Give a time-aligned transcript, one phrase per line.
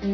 [0.00, 0.08] 是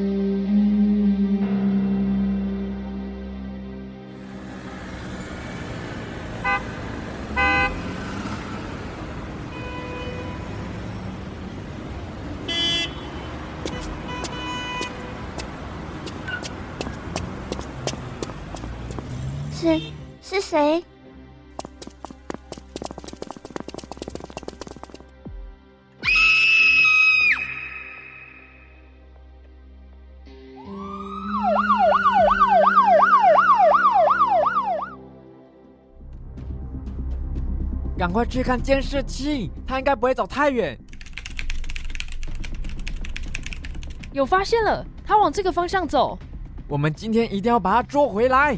[20.20, 20.84] 是谁？
[38.06, 40.78] 赶快去看监视器，他应该不会走太远。
[44.12, 46.16] 有发现了，他往这个方向走。
[46.68, 48.56] 我们今天一定要把他捉回来。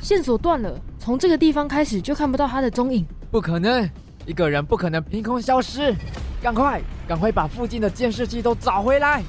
[0.00, 3.04] 线索断了，从这个地方开始就看不到他的踪影。
[3.28, 3.90] 不可能，
[4.24, 5.92] 一个人不可能凭空消失。
[6.40, 9.24] 赶快，赶快把附近的监视器都找回来。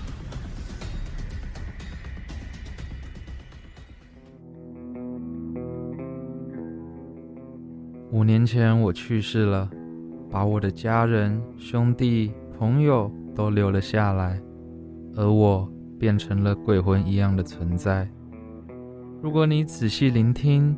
[8.24, 9.70] 五年前我去世了，
[10.32, 14.42] 把我的家人、兄弟、朋友都留了下来，
[15.18, 18.08] 而我变成了鬼魂一样的存在。
[19.22, 20.74] 如果你仔细聆听，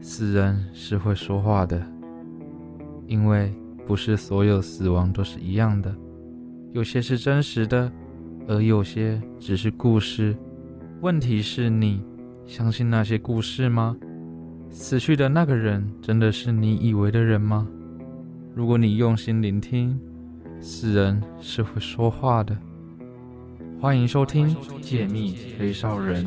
[0.00, 1.84] 死人是会说话的，
[3.08, 3.52] 因为
[3.84, 5.92] 不是所有死亡都是一样的，
[6.70, 7.90] 有些是真实的，
[8.46, 10.36] 而有些只是故事。
[11.00, 12.04] 问题是你
[12.46, 13.96] 相信那些故事吗？
[14.76, 17.64] 死去的那个人真的是你以为的人吗？
[18.56, 19.96] 如果你用心聆听，
[20.60, 22.58] 死人是会说话的。
[23.80, 24.48] 欢迎收听
[24.80, 26.26] 《解密吹哨人》。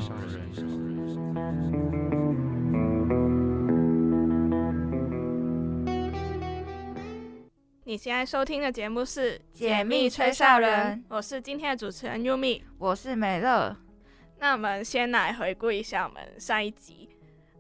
[7.84, 13.76] 你现在收听的节目是《解密吹哨人》，我是今天的主持人 Yumi，我是美乐。
[14.40, 17.07] 那我们先来回顾一下我们上一集。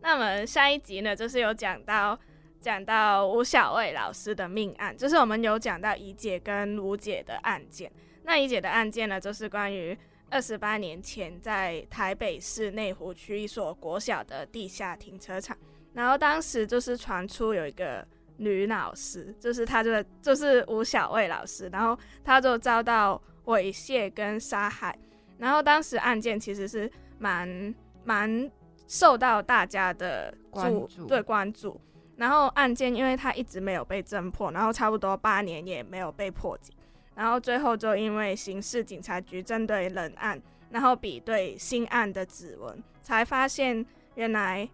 [0.02, 2.18] 那我们下一集呢，就是有讲到
[2.62, 7.92] 讲到吴小卫老师的命案，就是我们有讲到怡姐跟吴姐的案件。
[8.24, 9.98] 那怡姐的案件呢，就是关于
[10.30, 15.58] 二十八年前在台北市内湖区一所国小的地下停车场，
[15.94, 18.06] 然后当时就是传出有一个
[18.38, 24.98] 女老师，就是她的就是吴小卫老师，然后她就遭到猥亵跟杀害，
[25.38, 28.50] 然后当时案件其实是蛮蛮。
[28.88, 31.80] 受到大家的关注，对关注。
[32.16, 36.74] 然后案件因为它一直没有被侦破，然后差不多八年也没有被破解。
[37.14, 44.68] 然后最后就因为刑事警察局针对冷案，然后比对新案的指纹，才发现原来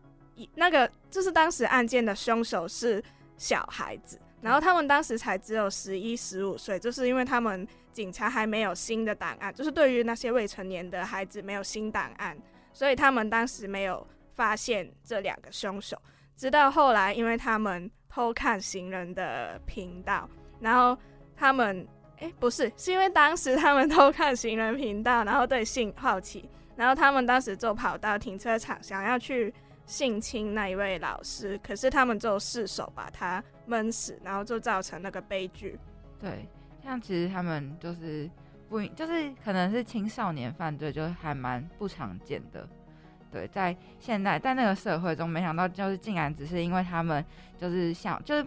[0.56, 3.03] 那个就是当时案件的凶手是
[3.38, 4.19] 小孩子。
[4.41, 12.38] 然后他们当时才只有十一、十五岁，就是因为他们警察还没有新的档案，就是对于那些未成年的孩子没有新档案。
[12.73, 15.95] 所以他们当时没有发现这两个凶手，
[16.35, 20.28] 直到后来，因为他们偷看行人的频道，
[20.59, 20.97] 然后
[21.35, 29.53] 他们，哎，不是，是因为当时他们偷看行人频道，然后对性好奇，然后他们当时就跑到停车场，想要去
[29.85, 35.79] 性侵那一位老师，可是他们就失手把他闷死，然后就造成那个悲剧。
[36.19, 36.47] 对，
[36.83, 38.28] 像其实他们就是。
[38.73, 42.67] 不，就是可能是青少年犯罪，就还蛮不常见的。
[43.31, 47.23] 对，在现在在那个社会中，没想到就是竟然只是因为他们
[47.56, 48.44] 就是想就是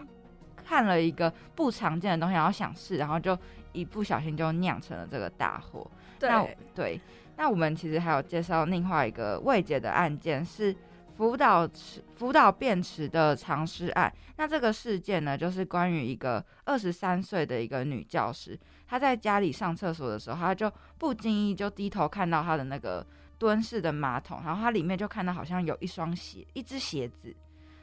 [0.65, 3.39] 看了一个不常见的东西，然后想试，然后就
[3.71, 5.89] 一不小心就酿成了这个大祸。
[6.19, 7.01] 对对，
[7.37, 10.75] 那我们其实还有介绍另外一个未解的案件，是
[11.15, 14.13] 福岛池福岛便池的藏尸案。
[14.35, 18.59] 那这个事件呢，就是关于一个二十三岁的一个女教师。
[18.87, 23.05] 他在家里上厕所的时候，他就不经意就低头看到他的那个
[23.37, 27.35] 蹲式的马桶，然后他里面就看到好像有一双鞋，一只鞋子。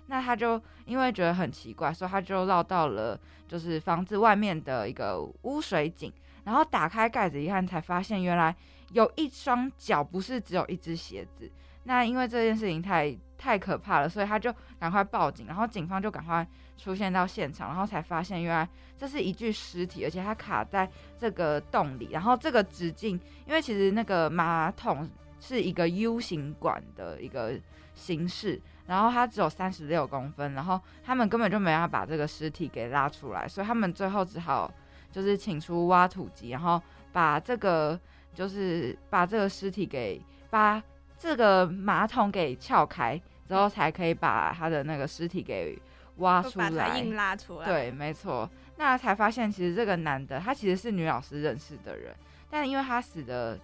[0.06, 6.12] 那他就因为觉得很奇怪，所以他就绕到了就是房子外面的一个污水井，
[6.44, 8.54] 然后打开盖子一看，才发现原来
[8.92, 11.50] 有一双脚，不是只有一只鞋子。
[11.84, 18.68] 那因为这件事情太太可怕了，所以他就赶快报警，然后警方就赶快出现到现场，然后才发现原来
[18.98, 20.88] 这是一具尸体，而且它卡在
[21.18, 25.08] 这个洞里，然后这个直径，因为其实那个马桶
[25.40, 27.58] 是一个 U 型管的一个
[27.94, 34.72] 形式，然后它只有三十六公分，然后他们根本就没办法把这个尸体给拉出来，所以他们最后只好
[35.10, 36.82] 就是请出挖土机，然后
[37.12, 37.98] 把这个
[38.34, 40.82] 就是把这个尸体给把
[41.16, 43.20] 这个马桶给撬开。
[43.46, 45.78] 之后才可以把他的那个尸体给
[46.16, 47.66] 挖出来，硬拉出来。
[47.66, 48.48] 对，没错。
[48.76, 52.14] 那才发现，其实这个男的他其实是女老师认识的人。
[52.50, 53.58] 但因为他死的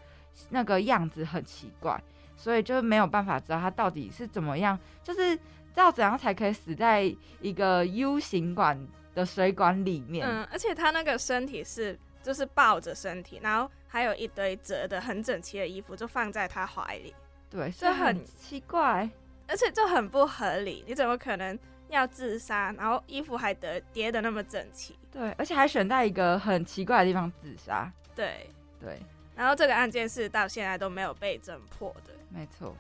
[0.49, 2.03] 那个样子很奇怪，
[2.37, 5.43] 所以就没有办法知道他到底是怎么样，就是知
[5.77, 8.77] 道怎样才可以死在一个 U 型管
[9.15, 10.27] 的水管里面。
[10.27, 17.15] 嗯，而且他那个身体是就是抱着身体，然后还有一堆折的很整齐的衣服就放在他怀里，
[17.49, 19.09] 对，这很所以很奇怪。
[19.47, 21.57] 而且就很不合理，你怎么可能
[21.91, 24.99] 要自杀，然后衣服还得叠的那么整齐？
[25.13, 27.93] 对，而且还选在一个很奇怪的地方自杀。
[28.15, 28.49] 对，
[28.81, 28.99] 对，
[29.35, 32.13] 然后这个案件是到现在都没有被侦破的。
[32.29, 32.75] 没错。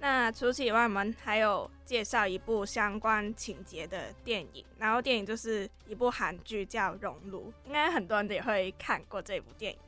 [0.00, 9.78] 那除此以外，我们还有介绍一部相关情节的电影，然后电影就是一部韩剧叫《熔炉》，应该很多人也会看过这部电影。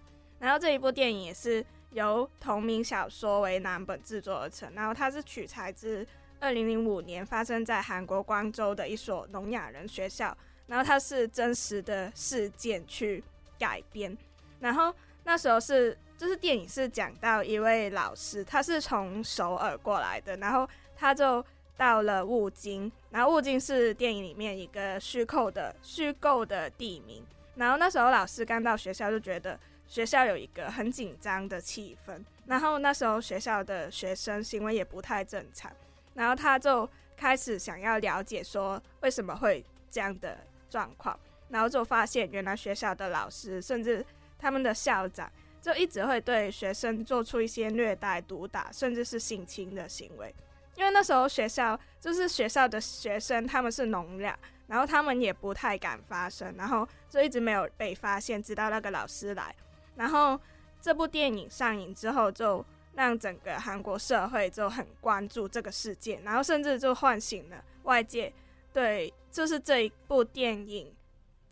[0.40, 6.04] 然后这一部电影也是由同名小说为蓝本制作而成，然后它是取材自
[6.40, 13.22] 二零零五年发生在韩国光州的一所聋哑人学校，然后它是真实的事件去
[13.58, 14.16] 改编，
[14.58, 14.92] 然后
[15.24, 21.44] 那时候是就是电影是讲到一位老师，他是从首尔过来的，然后他就
[21.76, 27.22] 到了雾津，然后雾津是电影里面一个虚构的虚构的地名，
[27.56, 35.70] 然后那时候老师刚到学校就觉得学校有一个很紧张的气氛，然后那时候学校的学生行为也不太正常，
[36.14, 41.18] 然后他就开始想要了解说为什么会这样的状况，
[41.48, 44.04] 然后就发现原来学校的老师甚至
[44.38, 45.30] 他们的校长
[45.60, 50.34] 就一直会对学生做出一些虐待、毒打，甚至是性侵的行为。
[50.76, 59.54] 因为那时候学校就是学校的学生，他们是聋哑，然后他们也不太敢发声，然后就一直没有被发现，直到那个老师来。
[59.96, 60.40] 然后
[60.80, 68.32] 这部电影上映之后，就让整个韩国社会就很关注这个事件，然后甚至就唤醒了外界
[68.72, 70.92] 对就是这一部电影，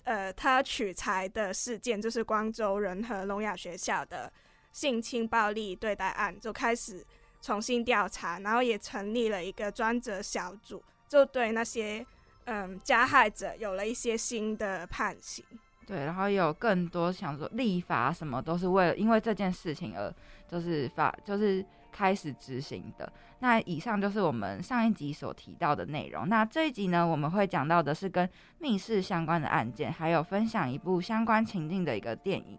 [0.05, 4.31] 呃，它取材的事件就是光州仁和聋哑学校的
[4.73, 7.05] 性侵暴力对待案，就开始
[7.41, 12.05] 重新调查，然后也成立了一个专责小组，就对那些
[12.45, 15.45] 嗯加害者有了一些新的判刑。
[15.89, 20.15] 对，然后也有更多想说立法什么都是为了因为这件事情而
[20.47, 23.11] 就是法就是开始执行的。
[23.39, 26.29] 那以上就是我们上一集所提到的内容。
[26.29, 32.59] 那这一集呢，我们会讲到的是跟密室相关的案件，还有分享一部相关情境的一个电影。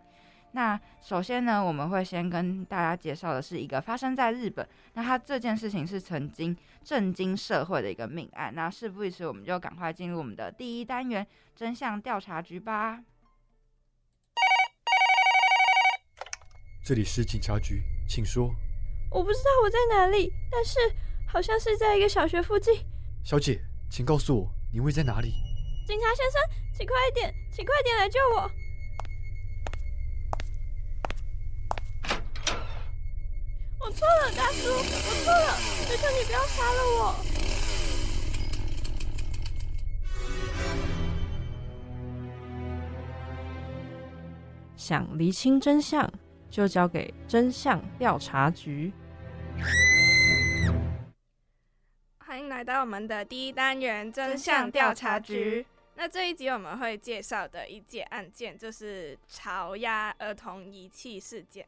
[0.53, 8.51] 那首先呢，我们会先跟大家介绍的是一个发生在日本，那它这件事情是曾经震惊社会的一个命案。
[8.55, 12.99] 那事不宜迟，我们就赶快进入我们的第一单元真相调查局吧。
[16.89, 18.51] 这里是警察局，请说。
[19.11, 20.79] 我不知道我在哪里，但是
[21.27, 22.83] 好像是在一个小学附近。
[23.23, 25.35] 小姐，请告诉我你位在哪里？
[25.85, 26.41] 警察先生，
[26.75, 28.51] 请快一点，请快点来救我！
[33.81, 34.81] 我错了，大叔，我
[35.23, 37.15] 错了，求求你不要杀了我！
[44.75, 46.11] 想厘清真相，
[46.49, 48.91] 就交给真相调查局。
[52.17, 55.65] 欢迎来到我们的第一单元真相调查局。
[55.95, 61.67] 那这一集我们会介绍的一件案件就是潮鸭儿童遗弃事件。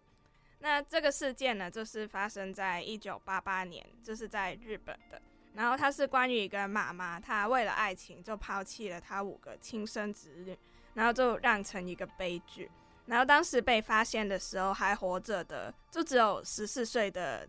[0.59, 5.21] 那这个事件呢，就是发生在一九八八年，就是在日本的。
[5.53, 10.57] 然后它是关于一个妈妈，她为了爱情就抛弃了她五个亲生子女，
[10.93, 12.71] 然后就酿成一个悲剧。
[13.11, 17.45] 然后当时被发现的时候还活着的，就只有十四岁的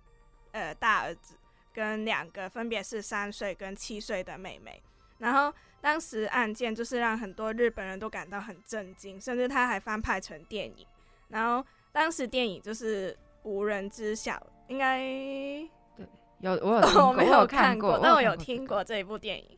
[0.50, 1.36] 呃大儿子
[1.72, 4.82] 跟两个分别是三岁跟七岁的妹妹。
[5.18, 10.84] 然后当时案件就是让很多日本人都感到很震惊，甚至他还翻拍成电影。
[11.28, 16.08] 然后当时电影就是无人知晓，应该对
[16.40, 19.56] 有我有，我 没有看过，但我有有 听过这一部电影。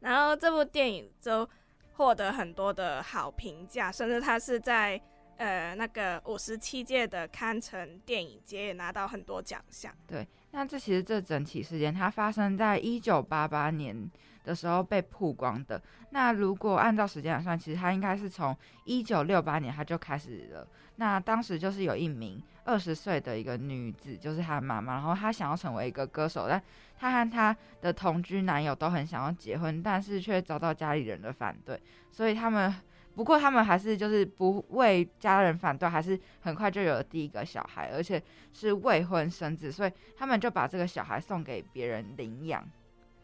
[0.00, 1.48] 然后这部电影就
[1.94, 5.00] 获得很多的好评价，甚至它是在
[5.36, 9.92] 呃那个五十七届的堪城电影节也拿到很多奖项。
[10.06, 14.10] 对，那这其实这整起事件它发生在一九八八年
[14.44, 15.80] 的时候被曝光的。
[16.10, 20.66] 那如果按照时间来算，其实它应该是从一九六八年它就开始了。
[20.96, 26.62] 那当时就是有一名二十岁的一个女子，就是她妈妈，然后她想要成为一个歌手，但
[26.98, 31.78] 她和她的同居男友都很想要结婚，但是却遭到家里人的反对，
[32.10, 32.74] 所以他们。
[33.16, 42.62] 不过他们还是就是不为家人反对，还是很快就有了第一个小孩，而且是未婚生子，所以他们就把这个小孩送给别人领养。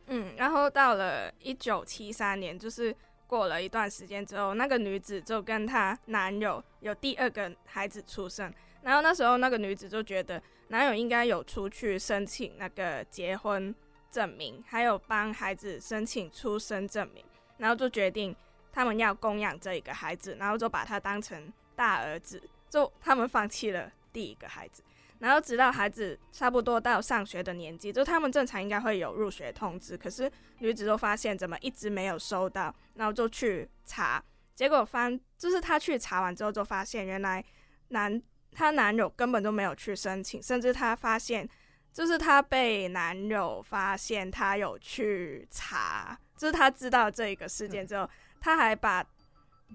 [0.06, 2.94] 嗯，然后到了一九七三年，就是
[3.26, 8.50] 过了一段时间之后，那个女子就跟她男友有第二个孩子出生。
[8.80, 13.72] 然后那时候那个女子就觉得男友应该有出去申请那个结婚
[14.10, 17.24] 证明，还有帮孩子申请出生证明，
[17.58, 18.34] 然后就决定
[18.72, 24.82] 他们要供养这一个孩子，然后就把他当成大儿子，就他们放弃了第一个孩子。
[25.18, 34.20] 然后直到孩子差不多到上学的年纪，就他们正常应该会有入学通知，可是女子就发现怎么一直没有收到，然后就去查，
[34.56, 37.44] 结果翻就是她去查完之后就发现原来
[37.90, 41.48] 男她男友根本都没有去申请，甚至她发现
[41.92, 48.10] 就是她被男友发现她有去查，就是她知道这一个事件之后，
[48.42, 49.06] 他还把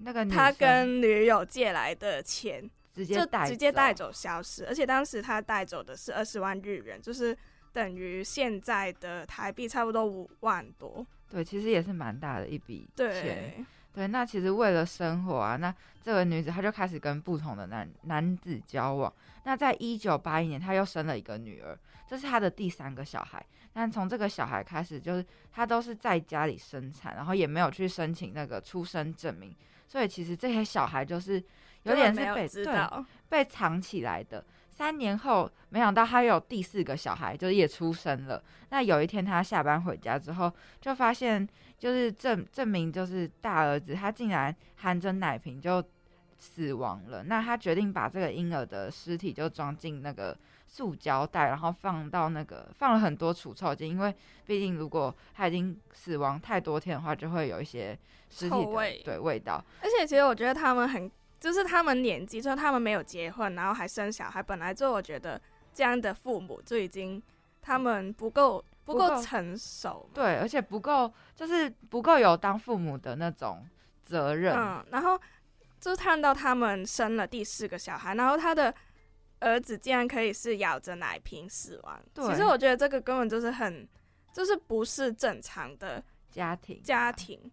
[0.02, 7.36] 那个他跟女友借来的钱就直接带直接带走消失，而且当时他带走的是二十万日元，就是
[7.72, 11.04] 等于现在的台币差不多五万多。
[11.30, 13.06] 对，其实也是蛮大的一笔钱。
[13.06, 19.12] 对，对，那其实为了生活啊，那这个女子她就开始跟不同的男男子交往。
[19.44, 23.44] 那在一九八一年，她又生了一个女儿，这是她的第三个小孩。
[23.72, 29.54] 但从这个小孩开始，就是她都是在家里生产，然后也没有去申请那个出生证明，
[29.86, 31.42] 所以其实这些小孩就是
[31.82, 33.04] 有点是被对。
[33.28, 34.44] 被藏起来的。
[34.78, 38.40] 三年后，没想到他有第四个小孩，就是也出生了。
[38.70, 45.82] 那有一天他下班回家之后，就发现就是证证明就是大儿子，他竟然含着奶瓶就
[46.36, 47.24] 死亡了。
[47.24, 54.14] 那他决定把这个婴儿的尸体就装进那个塑胶袋，然后放到那个放了很多除臭剂，因为
[54.46, 57.98] 毕竟如果他已经死亡太多天的话，就会有一些
[58.30, 59.60] 尸体的味对味道。
[59.82, 65.40] 而且其实我觉得他们很，就是他们年纪，就是他们没有结婚，然后还生小孩，本来就我觉得
[65.72, 67.22] 这样的父母就已经
[67.62, 70.08] 他们不够不够成熟。
[70.12, 73.64] 对，而且不够，就是不够有当父母的那种
[74.02, 74.56] 责任。
[74.56, 75.20] 嗯，然后
[75.80, 78.74] 就看到他们生了第四个小孩，然后他的
[79.38, 82.00] 儿子竟然可以是咬着奶瓶死亡。
[82.12, 83.88] 对其实我觉得这个根本就是很，
[84.32, 87.50] 就是不是正常的家庭家庭。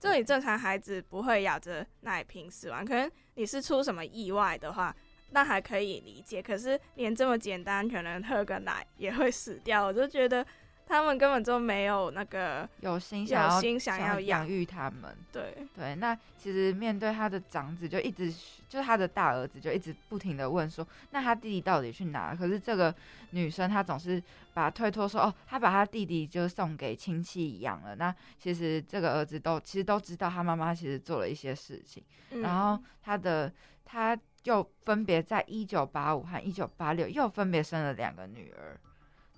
[0.00, 4.94] 就你正常孩子不会咬着奶瓶死亡，可能你是出什么意外的话，
[5.30, 6.42] 那还可以理解。
[6.42, 10.44] 可是连这么简单，可能喝个奶也会死掉，我就觉得
[10.88, 15.14] 他们根本就没有那个有心有想要心想要要养育他们。
[15.30, 18.32] 对，对，那其实面对他的长子，就一直
[18.66, 22.36] 就是他的大儿子，就一直不停的问说，那他弟弟到底去哪了？
[22.36, 22.92] 可是这个
[23.32, 24.22] 女生她总是
[24.54, 27.94] 把他推脱说，哦，他把他弟弟就送给亲戚养了。
[27.96, 33.52] 那其实这个儿子都其实都知道他妈妈其实做了一些事情，嗯然后他的
[33.84, 38.80] 他又分别在一九八五和一九八六又分别生了两个女儿。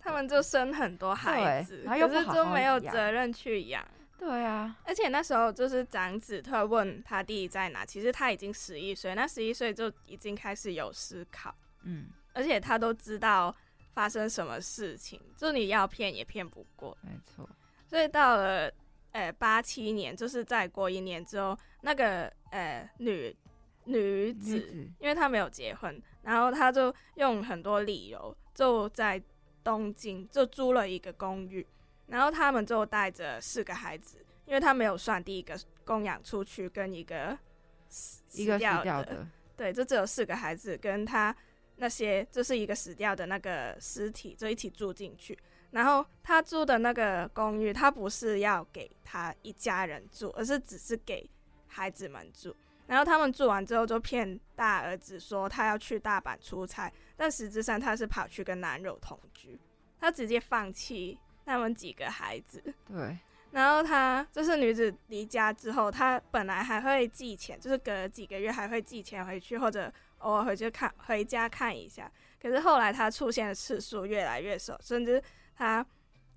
[0.00, 3.86] 他们就生很多孩子，然后又可是不好好就没有责任去养。
[4.18, 11.54] 对啊，而且那时候就是长子特问他弟弟在哪，其实他已经十一岁，那十一岁就已经开始有思考，
[11.84, 13.54] 嗯，而且他都知道
[13.94, 16.94] 发生什么事情，就你要骗也骗不过。
[17.00, 17.48] 没错，
[17.86, 18.70] 所以到了
[19.12, 23.34] 呃八七年，就是再过一年之后，那个呃女
[23.84, 24.90] 女子，女子。
[24.98, 29.18] 因为她没有结婚，然后她就用很多理由，就在
[29.62, 31.66] 东京就租了一个公寓，
[32.06, 37.38] 然后他们就带着四个孩子，因为他没有算第一个供养出去跟一个
[37.88, 39.26] 死一个死掉掉的，
[39.56, 41.34] 对，就只有四个孩子跟他
[41.76, 45.38] 那些就是一个死掉的那个尸体就一起住进去。
[45.70, 51.28] 然后他住的那个公寓，他不是要给他一家人住，而是只是给
[51.68, 52.54] 孩子们住。
[52.90, 59.56] 然后他们住完之后，就骗大儿子说他要去大阪出差，但实质上他是跑去跟男友同居，
[60.00, 62.60] 他直接放弃他们几个孩子。
[62.88, 63.16] 对，
[63.52, 72.10] 然后她就是女子离家之后，她本来还会寄钱，就是隔几个月还会寄钱回去，或者偶尔回去看回家看一下。
[72.42, 75.22] 可是后来她出现的次数越来越少，甚至
[75.54, 75.86] 她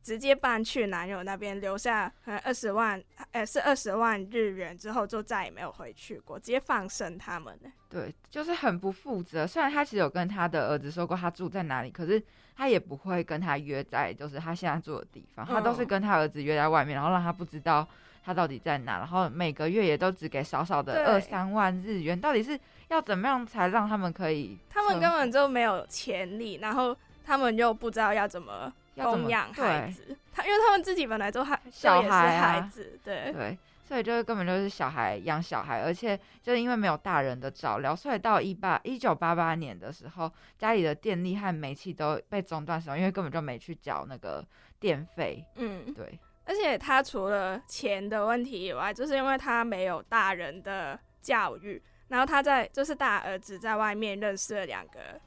[0.03, 2.11] 直接搬去男友那边，留下
[2.43, 7.71] 二十万，呃，是二十万日元之后，就再也没有回去过，直接放生他们呢。
[7.89, 9.47] 对，就是很不负责。
[9.47, 12.21] 虽然他其实有跟他的儿子说过他住在哪里，可是
[12.55, 17.87] 他也不会跟他约在就是他现在住的地方，他都是嗯跟他儿子约在外面，然后让他不知道
[18.25, 44.45] 他到底在哪，然后每个月也都只给少少的二三万日元，到底是要怎么样才让他们可以他们根本就没有潜力，然后他们又不知道要怎么供养孩子，他因为他们自己本来就还小孩啊孩子，对对，所以就是根本就是小孩养小孩，而且就是因为没有大人的照料，所以到一八一九八八年的时候，家里的电力和煤气都被中断使用，因为根本就没去缴那个
[44.79, 45.43] 电费。
[45.55, 55.19] 嗯，对，而且他除了钱的问题以外，就是因为他没有大人的教育，然后他在就是大儿子在外面认识了两个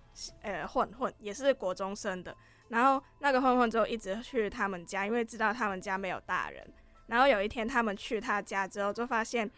[0.42, 2.34] 呃混混，也是国中生的，
[2.68, 6.66] 然后那个混混就一直去他们家，因为知道他们家没有大人。
[7.06, 9.48] 然后有一天他们去他家之后，就发现，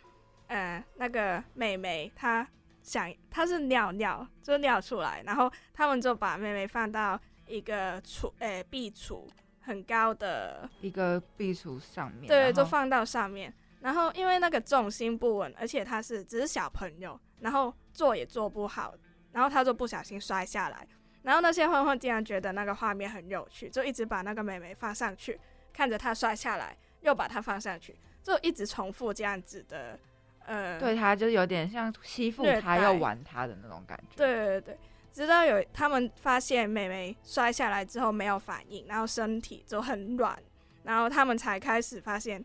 [0.49, 2.47] 呃，那个妹妹她
[2.83, 9.27] 想她是尿尿，就尿出来，然后他们就把妹妹放到一个橱呃壁橱
[9.61, 13.53] 很高的一个壁橱上面，对，就放到上面。
[13.81, 18.95] 然后因为那个重心不稳，而且他是只是小朋友，然后坐也坐不好，
[19.33, 20.87] 然后他就不小心摔下来。
[21.23, 25.39] 然后那些混混竟然觉得那个画面很有趣，就一直把那个美眉放上去，
[25.73, 29.99] 看着她摔下来，又把她放上去，就一直重复这样子的，
[30.47, 34.17] 呃，对她就有点像欺负虐他待又玩她的那种感觉。
[34.17, 34.79] 对对对，
[35.13, 40.41] 直到有他们发现美眉摔下来之后没有反应，然后身体就很软，
[40.85, 42.43] 然后他们才开始发现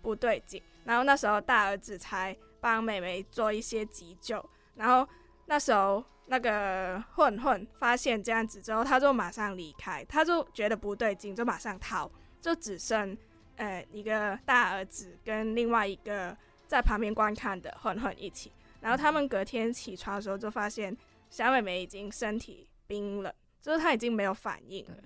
[0.00, 0.62] 不对劲。
[0.84, 5.06] 然后那时候大儿子才帮美眉做一些急救，然后
[5.46, 12.10] 那时候那个混混发现这样子之后，他就马上离开，他就觉得不对劲，就马上逃，
[12.40, 13.16] 就只剩
[13.56, 16.36] 呃一个大儿子跟另外一个
[16.66, 18.50] 在旁边观看的混混一起。
[18.80, 20.96] 然后他们隔天起床的时候就发现
[21.28, 24.96] 小美美已经身体冰冷，就是她已经没有反应了。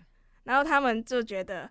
[0.44, 1.68] 然后他们就觉得，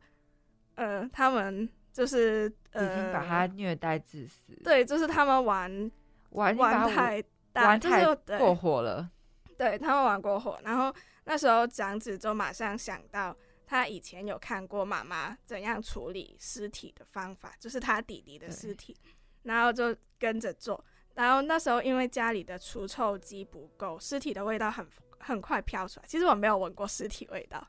[0.76, 5.92] 呃，他们就是呃，已经把她虐待致死，，对，就是他们玩
[6.32, 7.24] 玩玩太
[7.54, 9.10] 大，玩太就过火了。
[9.58, 10.94] 对他们玩过火，然后
[11.26, 13.36] 那时候长子就马上想到，
[13.66, 18.96] 他以前有看过妈妈怎样处理尸体的方法，就是他弟弟的尸体，
[19.44, 20.84] 然后就跟着做。
[21.14, 24.86] 然后那时候因为家里的除臭机不够，尸体的味道很
[25.20, 26.06] 很快飘出来。
[26.06, 27.66] 其实我没有闻过尸体味道，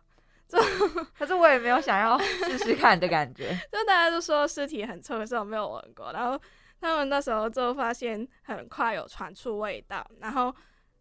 [0.49, 0.59] 就
[1.17, 3.57] 可是我也没有想要试试看的感觉。
[3.71, 6.13] 就大家都说尸体很臭，可是我没有闻过。
[6.13, 6.37] 然后
[6.81, 10.53] 他们那时候就发现很快有传出味道，然后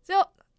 [0.04, 0.16] 就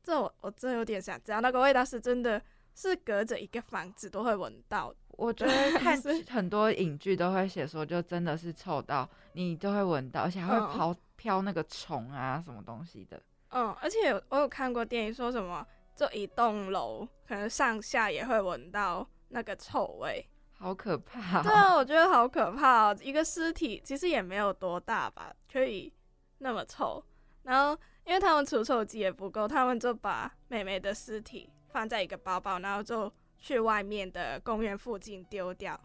[0.06, 2.40] 这我我真有点想知道那个味道是真的
[2.76, 4.94] 是隔着一个房子都会闻到。
[5.18, 13.20] 我觉得看 很多影剧都会写说，就真的是臭到你都会闻到，而且还会嗯飘飘那个虫啊什么东西的。
[13.48, 15.66] 嗯，而且我有看过电影说什么，
[15.96, 20.24] 就一栋楼可能上下也会闻到那个臭味。
[20.52, 22.98] 好可怕、对啊，我觉得好可怕哦！
[23.02, 25.92] 一个尸体其实也没有多大吧，可以
[26.38, 27.02] 那么臭。
[27.42, 35.78] 然后因为他们除臭剂也不够，他们就把妹妹的尸体放在一个包包，然后就去外面的公园附近丢掉。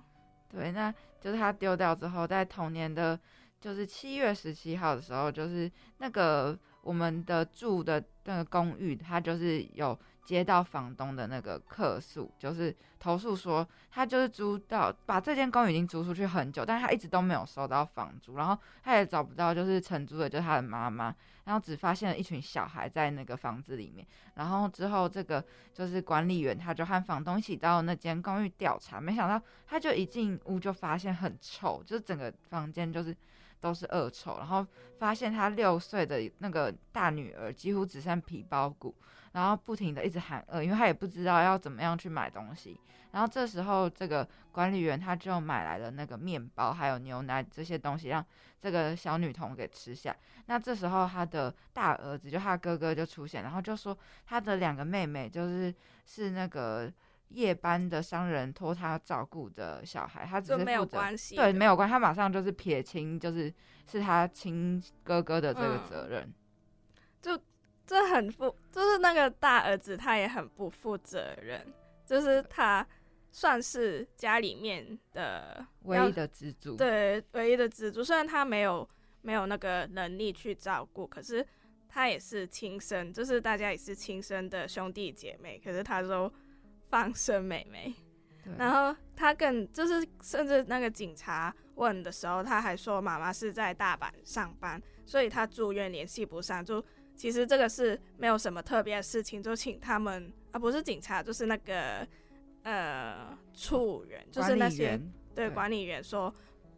[0.48, 3.20] 对，那就是他丢掉之后，在同年的，
[3.60, 21.14] 就是七月十七号的时候，就是那个我们的住的那个公寓，它就是有接到房东的那个客诉，就是投诉说他就是租到把这间公寓已经租出去很久，但是他一直都没有收到房租，然后他也找不到就是承租的，就是他的妈妈，
[21.46, 24.06] 然后只发现了一群小孩在那个房子里面，
[24.36, 33.16] 然后之后这个就是管理员他就和房东一起到那间公寓调查，没想到他就一进屋就发现很臭，就是整个房间就是
[33.60, 34.66] 都是恶臭，然后
[35.00, 38.96] 发现他六岁的那个大女儿几乎只剩皮包骨，
[39.32, 42.80] 然后不停的一直喊饿，因为他也不知道要怎么样去买东西。
[43.12, 48.26] 然后这时候这个管理员他就买来了那个面包还有牛奶这些东西，让
[48.62, 50.16] 这个小女童给吃下。
[50.46, 55.74] 那这时候他的大儿子就他哥哥就出现，然后就说他的两个妹妹就是
[56.06, 56.90] 是那个
[57.30, 63.54] 夜班的商人托他照顾的小孩，他只是没有关系，对，没有关，他马上就是撇清，就是
[63.90, 66.34] 是他亲哥哥的这个嗯责任。
[67.92, 71.62] 这很负，就是那个大儿子他也很不负责任，
[72.06, 72.88] 就是他
[73.34, 78.88] 算是家里面的唯一的支柱，对唯一的支柱，虽然他没有
[79.22, 81.46] 没有那个能力去照顾，可是
[81.90, 86.32] 他也是亲生，就是大家也是亲生的兄弟姐妹，可是他都
[86.88, 87.94] 放生妹妹，
[88.58, 96.82] 然后他更就是甚至那个警察问的时候，他还说妈妈是在大阪上班，所以他住院联系不上，就
[97.16, 102.08] 其实这个是没有什么特别的事情，就请他们啊不是警察，就是那个
[102.64, 105.00] 呃处员，就是那些。
[105.34, 106.32] 对对管理员说，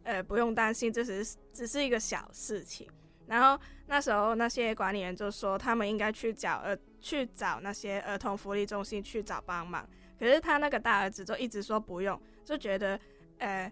[0.04, 2.88] 呃，不用担心，这只是只是一个小事情。
[3.26, 9.84] 然后那时候那些管理员就说，他们应该去找呃去找那些儿童福利中心去找帮忙。
[10.20, 12.98] 可是他那个大儿子就一直说不用，就觉得
[13.38, 13.70] 呃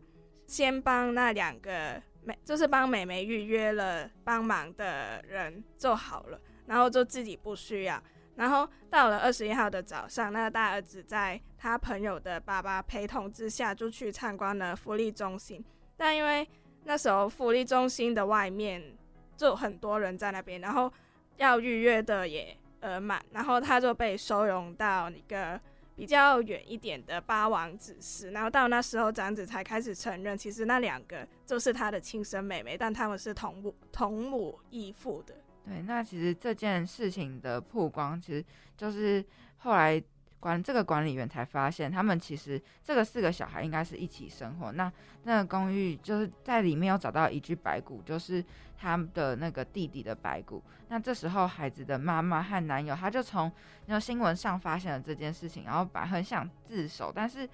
[0.49, 8.03] 先帮那两个美，就是帮美美预约了帮忙的人就好了，然后就自己不需要。
[8.35, 15.63] 然后到了二十一号的早上，那个大儿子在他朋友的爸爸陪同之下，就去参观了福利中心。
[15.97, 16.49] 但因为
[16.85, 18.97] 那时候福利中心的外面
[19.37, 20.91] 就很多人在那边，然后
[21.37, 25.61] 要预约的也额满，然后他就被收容到一个
[25.95, 35.35] 比较远一点的八王子室，然后到那时候长子才开始承认，其实那两个就是他的亲生妹妹，但他们是同母同母异父的。
[35.65, 38.45] 对，那其实这件事情的曝光，其实
[38.77, 39.25] 就是
[39.59, 40.03] 后来
[40.41, 44.73] 管这个管理员才发现，他们其实这个四个小孩应该是一起生活。
[44.73, 48.45] 那那个公寓就是在里面有找到一具白骨，就是
[48.77, 50.61] 他的那个弟弟的白骨。
[50.89, 53.51] 那这时候孩子的妈妈和男友，他就从
[53.87, 57.49] 那新闻上发现了这件事情，然后把很想自首，但是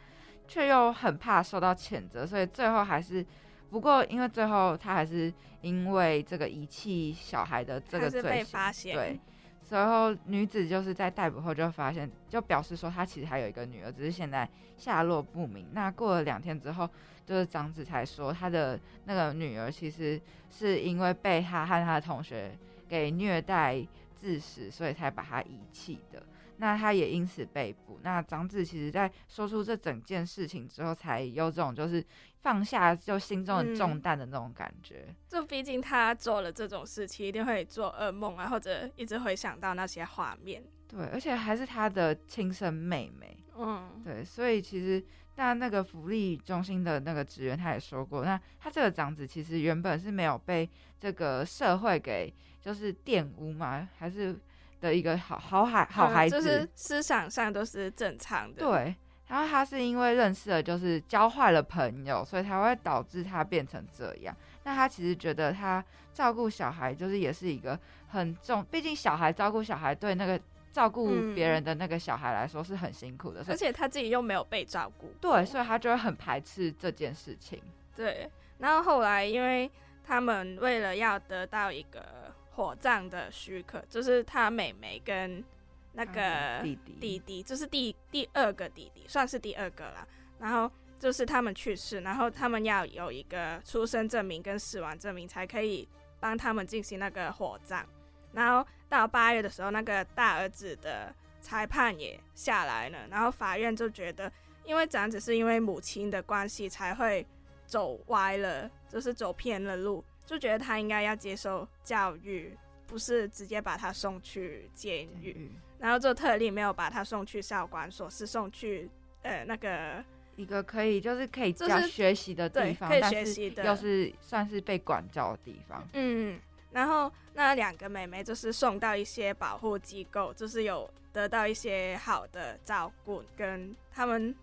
[0.46, 3.24] 却又很怕受到谴责，所以最后还是。
[3.70, 9.20] 不过，因为最后他还是因为这个遗弃小孩的这个罪行，对，
[9.62, 15.66] 随后女子就是在逮捕后就发现，就表示说她其实还有一个女儿，只是现在下落不明。
[15.72, 16.88] 那过了两天之后，
[17.26, 20.18] 就是长子才说他的那个女儿其实
[20.50, 22.56] 是因为被他和他的同学
[22.88, 23.86] 给虐待
[24.18, 26.22] 致死，所以才把他遗弃的。
[26.58, 27.98] 那他也因此被捕。
[28.02, 32.04] 那长子其实在说出这整件事情之后，才有这种就是
[32.42, 35.14] 放下就心中的重担的那种感觉。
[35.28, 40.62] 就毕竟他做了这种事情，一定会做噩梦啊，或者一直回想到那些画面。
[40.88, 43.36] 对，而且还是他的亲生妹妹。
[43.56, 45.04] 嗯，对，所以其实
[45.36, 50.68] 那那个福利中心的那个职员他也说过，那他这个长子其实原本是没有被
[50.98, 54.36] 这个社会给就是玷污嘛，还是？
[54.80, 58.60] 的一个好好孩好孩子，就是思想上都是正常的。
[58.60, 58.94] 对，
[59.26, 64.36] 然后他是因为认识了，就是交坏了朋友，所以才会导致他变成这样。
[64.64, 70.40] 那他其实觉得他照顾小孩，就是也是一个很重，毕竟小孩照顾小孩，对那个
[70.72, 77.60] 照顾别人的那个小孩来说是很辛苦的，而且他自己又没有被照顾，对，所以他就会很排斥这件事情。
[77.96, 79.70] 对，然后后来因为
[80.06, 82.28] 他们为了要得到一个。
[82.58, 85.44] 火葬的许可，就是他妹妹跟
[85.92, 90.04] 那个弟弟，弟弟就是第第二个弟弟，算是第二个了。
[90.40, 90.68] 然后
[90.98, 97.86] 就是他们去世，然后他们要有一个出生证明跟死亡证明，才可以帮他们进行那个火葬。
[98.32, 104.30] 然后到八月的时候，那个大儿子的裁判也下来了，然后法院就觉得，
[104.64, 107.24] 因为长子是因为母亲的关系才会
[107.66, 110.04] 走歪了，就是走偏了路。
[110.28, 112.54] 就觉得他应该要接受教育，
[112.86, 115.50] 不是直接把他送去监狱。
[115.78, 118.90] 然后就特例没有把他送去少管所，是送去
[119.22, 120.04] 呃那个
[120.36, 125.82] 一个可以就是可以教学习的地方，可以学习的，又是算是被管教的地方。
[125.94, 126.38] 嗯，
[126.72, 134.34] 然后那两个妹妹就是送到一些保护机构，就是有得到一些好的照顾跟他们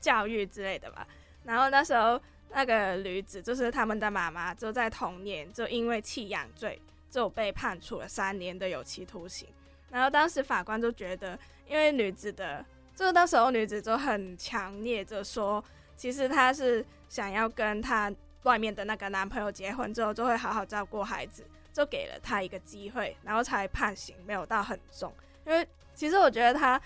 [0.00, 1.06] 教育之类的吧。
[1.44, 2.18] 然后那时候。
[2.54, 9.48] 那个女子就是他们的妈妈，就在同年就因为弃养罪就被判处了三年的有期徒刑。
[9.90, 15.64] 然后当时法官就觉得，因为女子的，就是那时候女子就很强烈的说，
[15.96, 18.12] 其实她是想要跟她
[18.42, 25.12] 外面的那个男朋友结婚之后，就会好好照顾孩子，就给了她一个机会，然后才判刑，没有到很重。
[25.46, 26.80] 因为其实我觉得她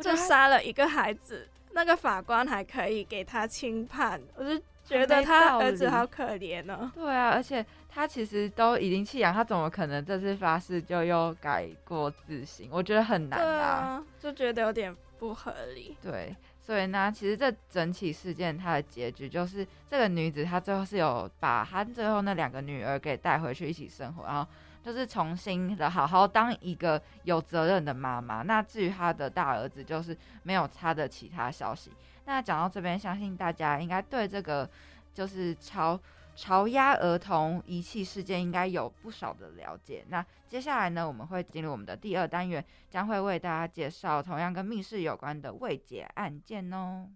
[0.00, 4.62] 就杀了一个孩子，那个法官还可以给她轻判，我就。
[4.84, 6.90] 觉得他儿子好可怜哦。
[6.94, 12.68] 对啊，而且他其实都已经弃养，他怎么可能这次发誓就又改过自新？
[12.70, 15.96] 我觉得很难啊，就觉得有点不合理。
[16.02, 24.46] 对，所以呢，其实这整起事件它的结局就是这个女子她最后是有把她最后那两个女儿给带回去一起生活，然后
[24.82, 28.42] 就是重新的好好当一个有责任的妈妈。
[28.42, 31.90] 那至于她的大儿子，就是没有他的其他消息。
[32.26, 34.68] 那讲到这边，相信大家应该对这个
[35.12, 36.00] 就是朝
[36.34, 40.04] 朝压儿童遗弃事件应该有不少的了解。
[40.08, 47.08] 那接下来呢，我们会进入我们的第二单元，将会为大家介绍同样跟密室有关的未解案件哦。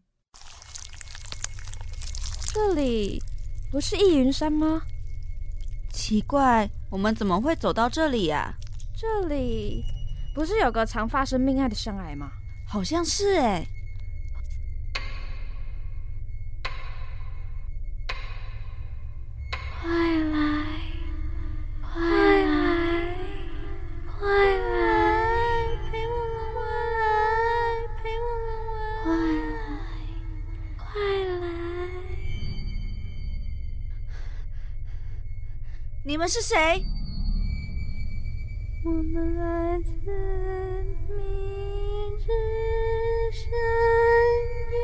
[2.52, 3.18] 这里
[3.70, 4.82] 不是易云山吗？
[5.90, 8.54] 奇怪，我们怎么会走到这里呀？
[8.94, 9.82] 这里
[10.34, 12.30] 不是有个常发生命案的山崖吗？
[12.66, 13.64] 好像是哎。
[13.64, 13.77] 快
[36.28, 36.84] 是谁？
[38.84, 39.88] 我们来自
[43.32, 43.50] 深
[44.70, 44.76] 渊。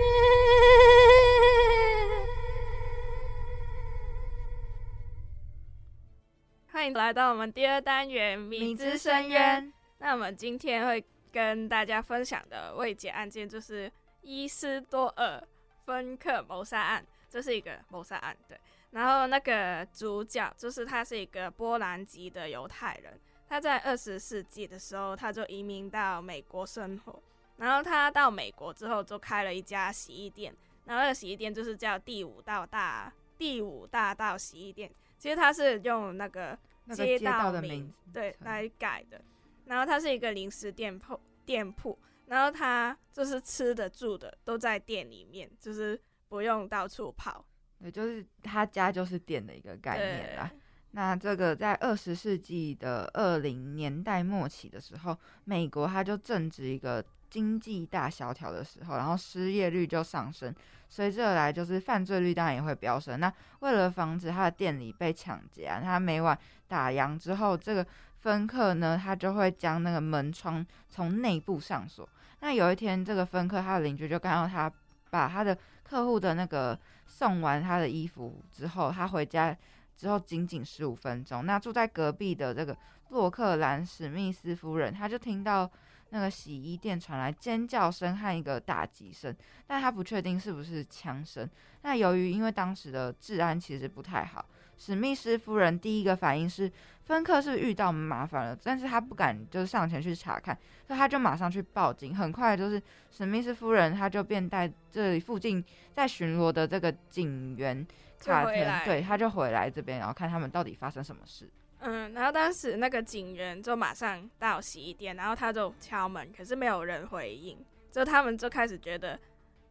[6.72, 9.66] 欢迎来到我们第二单元《明之深渊》。
[9.98, 15.46] 那我们今天会跟大家分享的未解案件就是伊斯多尔
[15.84, 18.58] 芬克谋杀案，这是一个谋杀案，对。
[18.94, 27.20] 然后那个主角就是他是一个波兰籍的犹太人，他在二十世纪的时候他就移民到美国生活，
[27.56, 30.54] 然后他到美国之后就开了一家洗衣店，
[30.84, 36.56] 然后那个洗衣店就是叫第五道大第五大道洗衣店，其实他是用那个
[36.94, 39.20] 街街道的名字对来改的。
[39.66, 47.42] 然后它是一个零食店铺店铺，然后他就是吃的住的都在店里面，就是不用到处跑。
[47.84, 50.50] 对，就是他家就是店的一个概念啦。
[50.92, 60.54] 那这个在二十世纪的二零年代末期的时候，美国它就正值一个经济大萧条的时候，然后失业率就上升，
[60.88, 63.20] 随之而来就是犯罪率当然也会飙升。
[63.20, 67.86] 那为了防止他的店里被抢劫啊，他每晚打烊之后，这个
[68.20, 72.08] 分客呢，他就会将那个门窗从内部上锁。
[72.40, 74.72] 那有一天，这个分客他的邻居就看到他
[75.10, 76.78] 把他的客户的那个
[77.16, 79.56] 送完他的衣服之后，他回家
[79.96, 82.76] 之后仅仅十五分钟，那住在隔壁的这个
[83.10, 85.70] 洛克兰史密斯夫人，她就听到
[86.10, 89.32] 那个洗衣店传来尖叫声和一个打击声，
[89.64, 91.48] 但她不确定是不是枪声。
[91.82, 94.44] 那由于因为当时的治安其实不太好，
[94.76, 96.70] 史密斯夫人第一个反应是
[97.04, 102.16] 芬克是遇到麻烦了，但是他不敢就是上前去查看，所以他就马上去报警。
[102.16, 107.86] 很快就是史密斯夫人，她就便带这里附近在巡逻的这个警员
[108.20, 108.44] 卡
[108.84, 111.48] 对，他就回来这边，然后看他们到底发生什么事。
[111.80, 117.58] 嗯，然后当时那个警员就马上到洗衣店，然后他就敲门，可是没有人回应，
[117.90, 119.20] 就他们就开始觉得，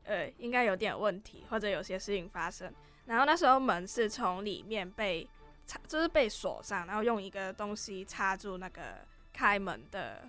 [0.04, 2.72] 呃，应该有点问题，或者有些事情发生。
[3.06, 5.28] 然后那时候门是从里面被
[5.66, 8.82] 插，就是被锁上，然后用一个东西插住那个
[9.34, 10.24] 开门的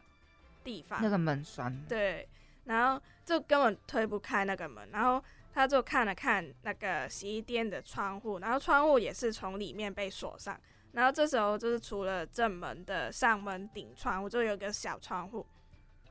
[0.62, 1.00] 地方。
[1.02, 2.28] 那个门栓，对，
[2.64, 10.58] 然后就根本推不开那个门，然后他就看了看那个洗衣店的窗户，然后窗户也是从里面被锁上，
[10.92, 15.46] 然后这时候就是除了正门的上门顶窗户，就有一个小窗户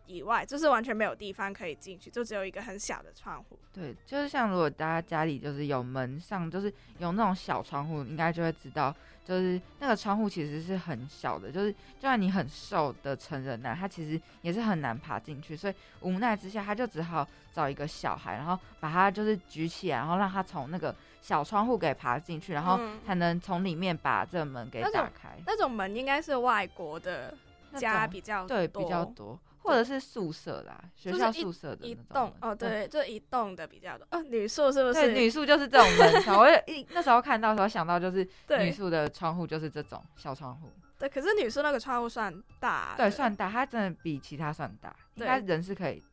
[0.05, 3.57] 以外，就是完全没有地方可以进去，就只有一个很小的窗户。
[3.71, 8.93] 对，就是像如果大家家里就是有门上，就是有那种小窗户，应该就会知道，
[9.25, 25.29] 就是那个窗户其实是很小的，就是就算你很瘦的成人呢，他其实也是很难爬进去，所以无奈之下，他就只好找一个小孩，然后把他就是举起来，然后让他从那个小窗户给爬进去，然后嗯才能从里面把这门给打开。
[25.47, 27.33] 那种门应该是外国的
[27.75, 34.05] 家比较对比较多多，或者是宿舍啦，学校宿舍的一栋哦，对，就一栋的比较多。
[34.11, 36.37] 哦，女宿是不是对，女宿就是这种门 窗。
[36.37, 38.27] 我也一那时候看到的时候想到就是
[38.59, 46.03] 女宿的窗户就是这种小窗户，对，可是女宿那个窗户算大，对，算大，它真的比其他算大，应该人是可以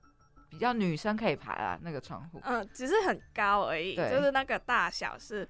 [0.48, 2.40] 比较女生可以爬啦那个窗户。
[2.44, 5.48] 嗯，只是很高而已，对就是那个大小是，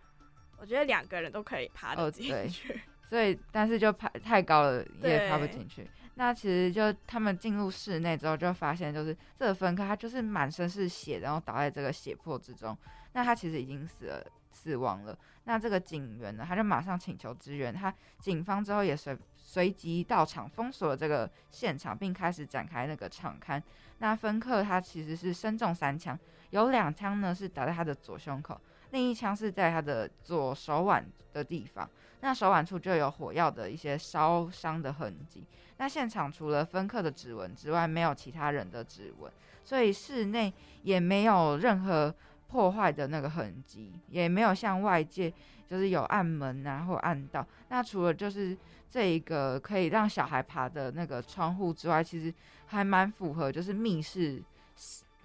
[0.59, 2.81] 我觉得两个人都可以爬得哦对进去。
[3.11, 5.87] 所以但是就爬太高了也爬不进去。
[6.21, 12.77] 那其实就他们进入室内之后，就发现就是这个芬克他就是满身是血，然后倒在这个血泊之中。
[13.15, 15.19] 那他其实已经死了，死亡了。
[15.45, 17.73] 那这个警员呢，他就马上请求支援。
[17.73, 23.61] 他警方之后也随随即到场封锁了这个现场，并开始展开那个场勘。
[23.97, 26.19] 那芬克他其实是身中三枪，
[26.51, 31.89] 有两枪呢是打在他的左胸口，另一枪是在他的左手腕的地方。
[32.23, 35.43] 那手腕处就有火药的一些烧伤的痕迹。
[35.79, 39.33] 那现场除了芬克的指纹之外，没有其他人的指纹，
[39.65, 42.15] 所以室内也没有任何
[42.49, 45.33] 破坏的那个痕迹，也没有像外界
[45.67, 47.47] 就是有暗门啊或暗道。
[47.71, 48.55] 那除了就是
[48.91, 52.35] 这一个可以让小孩爬的那个窗户之外，其实
[52.67, 54.43] 还蛮符合就是密室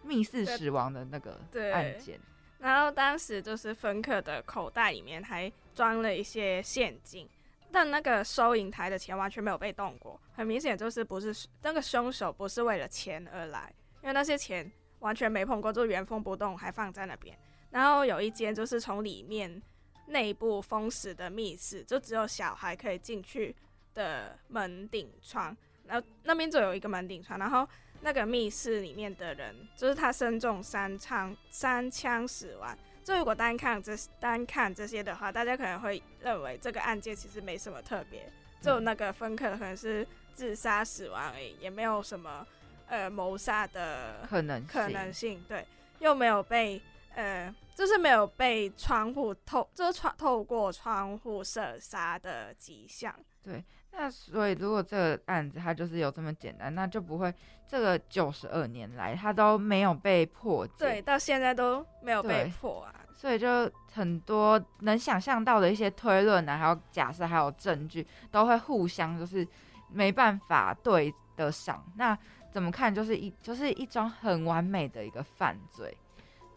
[0.03, 2.17] 密室死亡的那个对案件。
[2.59, 7.29] 然后当时就是芬克的口袋里面还装了一些现金，
[7.71, 17.37] 但那个收银台的钱完全没有被动过，很明显就是不是那个凶手不是为了钱而来，因为那些钱完全没碰过，就原封不动还放在那边。
[17.69, 19.61] 然后有一间就是从里面
[20.07, 23.53] 内部封死的密室，就只有小孩可以进去
[23.93, 27.67] 的门顶窗，然后那边就有一个门顶窗，然后
[28.05, 32.77] 那个密室里面的人，就是他身中三枪，三枪死亡。
[33.03, 42.45] 就如果单看这单看这些的话，大家可能会认为这个案件其实没什么特别，就那个芬克可能是自杀死亡而已，也没有什么
[42.87, 45.65] 呃谋杀的可能可能性，对，
[45.97, 46.79] 又没有被
[47.15, 53.15] 呃，就是没有被窗户透，就是窗透过窗户射杀的迹象。
[53.43, 53.63] 对，
[53.97, 57.33] 那所以如果这个案子它就是有这么简单，那就不会
[57.67, 60.73] 这个九十二年来它都没有被破解。
[60.77, 62.93] 对，到现在都没有被破啊。
[63.13, 69.47] 所以就很多能想象到的一些推论啊，还有假设，还有证据，都会互相就是
[69.89, 71.81] 没办法对得上。
[71.95, 72.15] 那
[72.51, 75.97] 怎么看就是一就是一桩很完美的一个犯罪。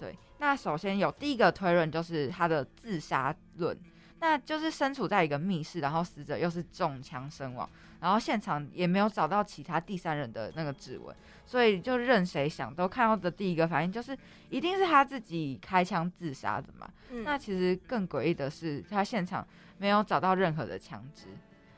[0.01, 3.77] 对，那首先有第一个推论就是他的自杀论，
[4.21, 7.69] 那就是身处在一个密室，然后死者又是中枪身亡，
[8.01, 11.15] 然后现场也没有找到其他第三人的那个指纹，
[11.47, 14.17] 所以就任谁想都看到的第一个反应就是
[14.51, 16.89] 一定是他自己开枪自杀的嘛。
[17.11, 19.47] 嗯，那其实更诡异的是，他现场
[19.79, 21.29] 没有找到任何的枪支，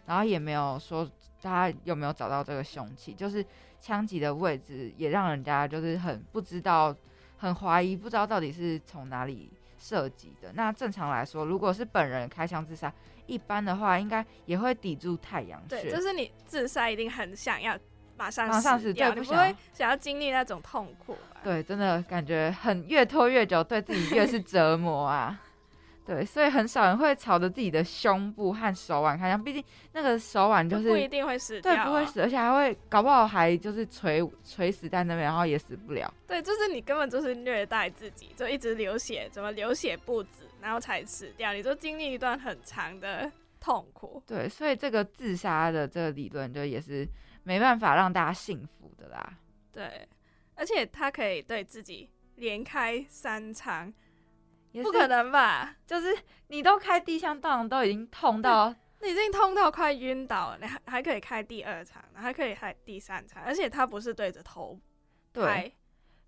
[0.06, 1.08] 然后也没有说
[1.42, 3.44] 他有没有找到这个凶器，就是
[3.80, 6.94] 枪击的位置也让人家就是很不知道，
[7.36, 10.52] 很怀疑，不知道到底是从哪里射击的。
[10.54, 12.92] 那正常来说，如果是本人开枪自杀，
[13.26, 15.90] 一般的话应该也会抵住太阳对，穴。
[15.90, 17.76] 就是你自杀一定很想要
[18.16, 21.40] 马上马上死掉，你不会想要经历那种痛苦吧？
[21.42, 25.40] 对，真的感觉很越拖越久，对自己越是折磨啊。
[26.04, 32.04] 对，所以很少人会朝着自己的胸部和手腕开枪，毕竟那个手腕就是不一定会死掉、对不会。
[32.06, 36.12] 死，而且还会搞不好还就是垂垂死在那边，然后也死不了。
[36.26, 44.20] 对，就是你根本就是虐待自己，就一直流血，怎么流血不止，然后才死掉，你就经历一段很长的痛苦。
[44.26, 47.06] 对，所以这个自杀的这个理论就也是
[47.44, 49.34] 没办法让大家信服的啦。
[49.70, 50.08] 对，
[50.56, 53.92] 而且他可以对自己连开三枪，
[54.72, 55.76] 也不可，能吧？
[55.86, 56.16] 就是
[56.48, 64.78] 你都开第一枪，当然都已经痛到你已经痛到快晕倒了，你还还可以开第二场，还可以开第三场，而且他不是对着头
[65.32, 65.74] 对，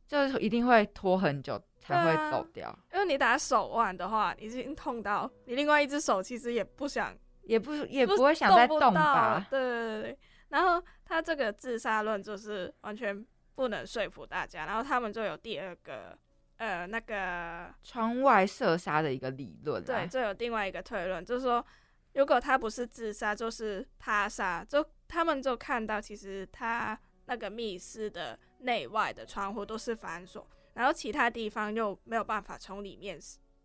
[0.07, 9.47] 就是一定会拖很久才会走掉，因为你打手腕的话，已经痛到你另外一只手其实也不想也不也不不会想再动到吧？
[9.51, 10.19] 对对对对。
[10.49, 16.17] 然后他这个自杀论就是完全不能说服大家，然后他们就有第二个
[16.63, 21.65] 呃那个窗外射杀的一个理论对，啊，就有另外一个推论，就是说
[22.13, 33.19] 如果他不是自杀，就是他杀，就他们就看到其实他那个密室的内外的窗户都是反锁，然后其他地方又没有办法从里面，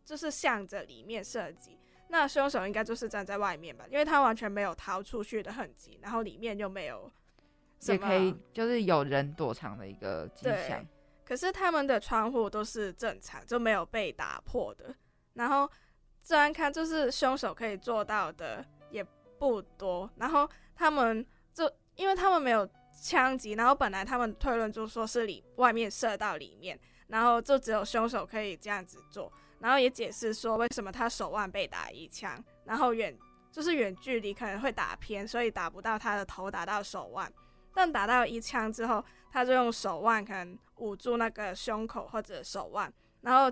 [0.03, 1.77] 就是向着里面射击。
[2.09, 7.11] 那凶手应该就是站在外面吧，因为他完全没有逃出去的痕迹，然后里面又没有
[7.79, 10.83] 什么也可以就是有人躲藏的一个迹象。
[11.27, 14.95] 可是他们的窗户都是正常，就没有被打破的。
[15.33, 15.69] 然后
[16.23, 19.05] 这样看，就是凶手可以做到的也
[19.37, 20.09] 不多。
[20.15, 22.65] 然后他们就因为他们没有
[23.03, 29.29] 枪击，然后本来他们推论就说是里外面射到里面，然后就只有凶手可以这样子做。
[29.59, 33.13] 然后也解释说为什么他手腕被打一枪，然后远
[33.51, 37.29] 就是远距离可能会打偏，所以打不到他的头，打到手腕。
[37.77, 43.51] 但打到一枪之后，他就用手腕可能捂住那个胸口或者手腕，然后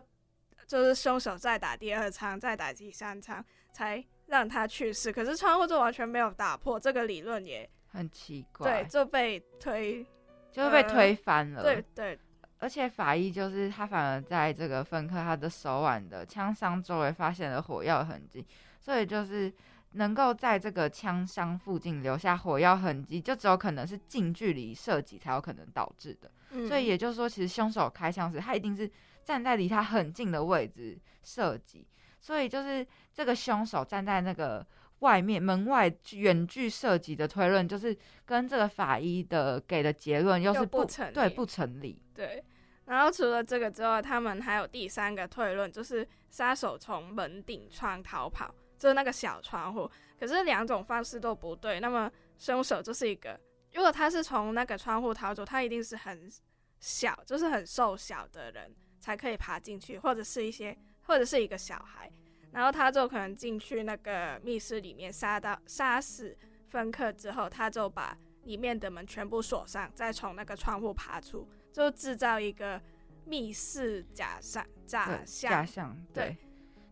[0.66, 5.14] 就是凶手再打第二枪，再打第三枪，才让他去世。
[5.14, 10.04] 可是窗户就完全没有打破，这个理论也很奇怪，对就被推，
[10.52, 11.62] 就是被呃推翻了。
[11.62, 12.20] 对对
[12.58, 18.44] 而且法医就是他反而在这个芬克他的手腕的枪伤周围发现了火药痕迹，
[18.82, 19.54] 所以就是
[19.96, 26.32] 能够在这个枪伤附近留下火药痕迹，就只有可能是近距离射击才有可能导致的。
[26.52, 28.90] 嗯，所以也就是说，其实凶手开枪时，他一定是
[29.24, 31.88] 站在离他很近的位置射击，
[32.20, 34.66] 所以就是这个凶手站在那个
[35.00, 42.02] 外面门外远距射击的推论，就是跟这个法医的给的结论又是又不成立对不成立。
[42.14, 42.44] 对。
[42.86, 49.90] 然后除了这个之外，他们还有第三个推论，就是杀手从门顶窗逃跑，就是那个小窗户。
[50.20, 53.40] 可是两种方式都不对，那么凶手就是一个，
[53.74, 56.32] 如果他是从那个窗户逃走，他一定是很
[56.80, 62.12] 小，就是很瘦小的人才可以爬进去，或者是一些，或者是一个小孩，
[62.52, 66.38] 然后他就可能进去那个密室里面杀到杀死
[66.70, 71.48] 芬克之后，他就把里面的门全部锁上，再从那个窗户爬出。
[71.74, 72.82] 就制造一个
[73.26, 76.38] 密室假象假象，假象对。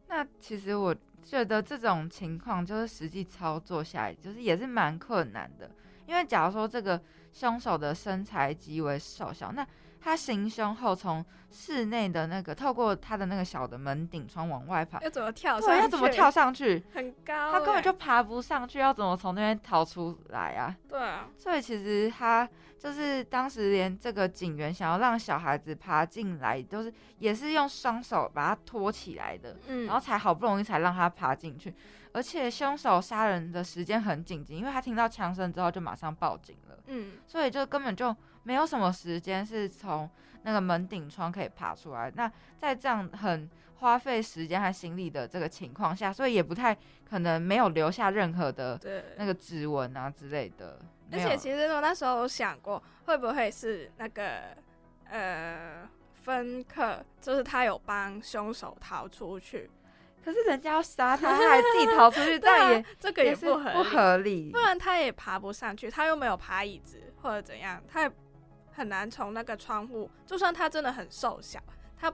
[0.08, 0.94] 那其实我
[1.24, 5.72] 觉得这种情况就是实际操作下来，就是也是蛮困难的。
[6.06, 7.02] 因为假如说这个
[7.32, 9.66] 凶手的身材极为瘦小，那
[10.04, 15.82] 他行凶后从室内的那个透过他的那个小的门顶窗往外爬，要怎么跳上对，去？
[15.82, 16.30] 要怎么跳？
[16.30, 16.84] 上去？
[16.94, 20.76] 很高欸，他根本就爬不上去，要怎么从那边逃出来啊？
[20.90, 22.48] 对啊，所以其实他
[22.78, 31.74] 就是当时连这个警员想要让小孩子爬进来，都是也是用双手把他拖起来的，嗯，然后才好不容易才让他爬进去。
[32.12, 40.10] 而且凶手杀人的时间很紧急，因为他听到枪声之后就马上报警了，嗯，所以就根本就没有什么时间是从
[40.44, 42.12] 那个门顶窗可以爬出来。
[42.16, 46.78] 那在这样很花费时间和心力的这个情况下，所以也不太
[47.10, 50.80] 可能没有留下任何的对，那个指纹啊之类的。
[51.12, 54.56] 而且其实我那时候有想过，会不会是那个
[55.10, 59.70] 呃芬克，就是他有帮凶手逃出去，
[60.24, 64.58] 可是人家要杀他，他还自己逃出去， 这也啊，这个也是不合理，不合理不。
[64.58, 68.12] 然他也爬不上去，他又没有爬椅子或者怎样，他也
[68.74, 70.10] 很难从那个窗户。
[70.26, 71.60] 就算他真的很瘦小，
[71.96, 72.12] 他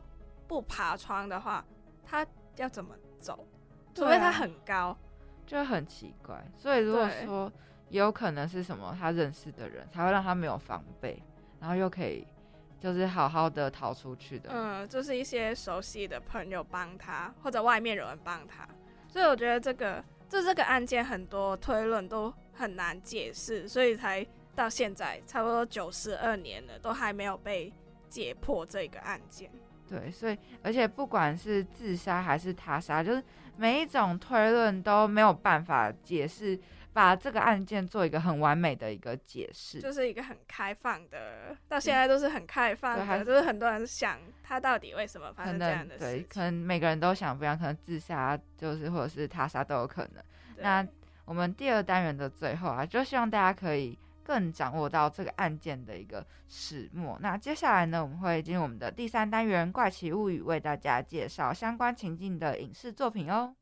[0.48, 1.66] 不爬窗的话，
[2.06, 2.26] 他
[2.58, 3.48] 要怎么走？
[3.96, 4.96] 除非他很高。
[5.48, 6.46] 就很奇怪。
[6.58, 7.52] 所以如果说
[7.90, 11.22] 也有可能是什么他认识的人，才会让他没有防备，
[11.60, 12.28] 然后又可以
[12.80, 14.52] 就是好好的逃出去的。
[14.54, 18.68] 嗯，就是一些熟悉的朋友帮他，或者外面有人帮他。
[19.08, 24.24] 所以我觉得这个就这个案件很多推论都很难解释，所以才
[24.56, 27.72] 到现在差不多九十二年了，都还没有被
[28.08, 29.50] 解破这个案件。
[29.88, 33.24] 对，所以而且不管是自杀还是他杀，就是
[33.58, 36.60] 每一种推论都没有办法解释，
[36.94, 39.82] 把这个案件做一个很完美的一个解释。
[39.82, 46.28] 就是一个很开放的，到现在都是很开放的，就是很多人想他到底为什么发生这样的事情。
[46.30, 50.24] 可能每个人都想不一样，可能自杀就是或者是他杀都有可能。
[50.58, 50.88] 那
[51.26, 53.98] 我们第二单元的最后啊，就希望大家可以
[54.30, 57.18] 更掌握到这个案件的一个始末。
[57.20, 63.56] 那接下来呢，我们会进入我们的第三单元《怪奇物语》，为大家介绍相关情境的影视作品哦。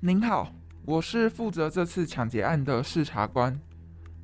[0.00, 0.50] 您好，
[0.90, 3.56] 我是负责这次抢劫案的视察官，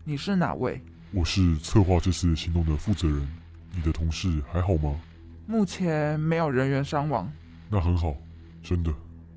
[0.03, 0.83] 你是哪位？
[1.13, 3.25] 我是策划这次行动的负责人，
[3.73, 4.93] 你的同事还好吗？
[5.47, 7.31] 目前没有人员伤亡，
[7.71, 8.17] 那很好，
[8.65, 8.93] 真的。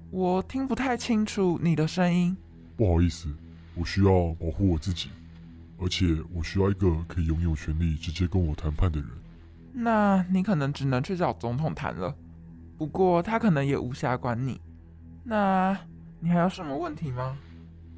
[0.09, 2.36] 我听不太清楚你的声音。
[2.75, 3.30] 不好意思，
[3.75, 5.11] 我需要保护我自己，
[5.77, 9.07] 而且我需要一个可以拥有权利直接跟我谈判的人。
[9.71, 12.15] 那你可能只能去找总统谈了，
[12.75, 14.59] 不过他可能也无暇管你。
[15.23, 15.77] 那
[16.22, 17.38] 你还有什么问题吗？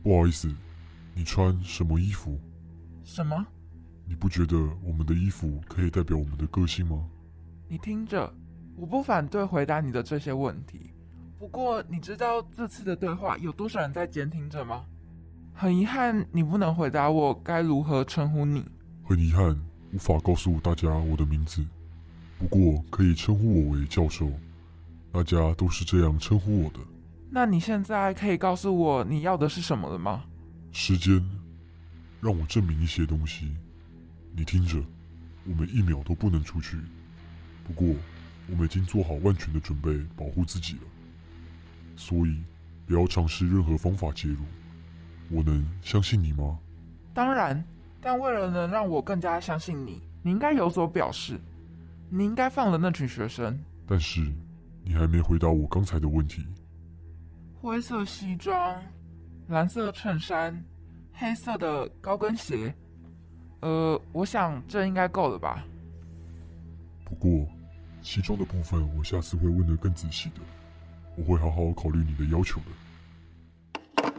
[0.03, 0.47] 不好意思，
[1.15, 2.39] 你穿什么衣服？
[3.03, 3.45] 什么？
[4.05, 7.03] 你不觉得我们的衣服可以代表我们的个性吗？
[7.67, 8.31] 你听着，
[8.75, 10.91] 我不反对回答你的这些问题。
[11.39, 14.85] 不过，你知道这次的对话有多少人在监听着吗？
[15.53, 18.63] 很遗憾，你不能回答我该如何称呼你。
[19.03, 19.59] 很遗憾，
[19.93, 21.65] 无法告诉大家我的名字，
[22.37, 24.29] 不过可以称呼我为教授，
[25.11, 26.79] 大家都是这样称呼我的。
[27.33, 30.25] 那你现在可以告诉我你要的是什么了吗？
[30.73, 31.25] 时间，
[32.19, 33.55] 让我证明一些东西。
[34.35, 34.83] 你听着，
[35.45, 36.77] 我们一秒都不能出去。
[37.63, 37.87] 不过，
[38.49, 40.81] 我们已经做好万全的准备保护自己了，
[41.95, 42.43] 所以
[42.85, 44.43] 不要尝试任何方法介入。
[45.29, 46.59] 我能相信你吗？
[47.13, 47.63] 当然，
[48.01, 51.39] 但为了能让我更加相信你，你应该有所表示。
[52.09, 53.57] 你应该放了那群学生。
[53.87, 54.21] 但是，
[54.83, 56.45] 你还没回答我刚才的问题。
[57.61, 58.83] 灰色西装，
[59.49, 60.65] 蓝色衬衫，
[61.13, 62.73] 黑色的高跟鞋。
[63.59, 65.63] 呃，我想这应该够了吧。
[67.05, 67.47] 不过，
[68.01, 70.41] 西装的部分我下次会问得更仔细的，
[71.15, 74.11] 我会好好考虑你的要求的。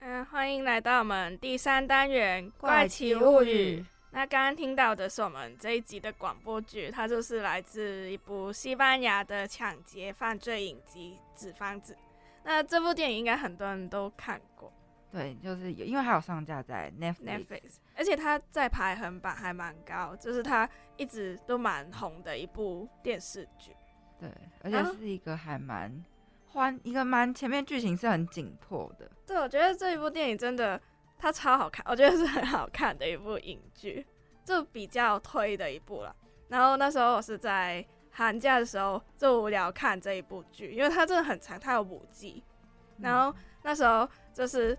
[0.00, 3.80] 嗯，欢迎来到我们第三单元《怪奇物语》。
[4.10, 11.94] 那刚刚听到的是我们这一集的广播剧，它就是来自一部西班牙的抢劫犯罪影集《纸房子》。
[12.48, 14.72] 那这部电影应该很多人都看过
[15.12, 17.46] 对，就是有，因为还有上架在 Netflix。
[17.46, 23.76] ，Netflix，而且它在排行榜还蛮高，就是它一直都蛮红的一部电视剧。
[24.18, 24.30] 对，
[24.62, 26.02] 而且啊是一个还蛮
[26.46, 29.10] 欢，一个蛮前面剧情是很紧迫的。
[29.26, 30.80] 对，我觉得这一部电影真的
[31.18, 34.06] 它超好看，我觉得是很好看的一部影剧，
[34.42, 36.16] 就比较推的一部了。
[36.48, 37.86] 然后那时候我是在
[38.18, 42.42] 寒假的时候就无聊看这一部剧，因为它真的很长，它有五季。
[42.98, 44.76] 然后那时候就是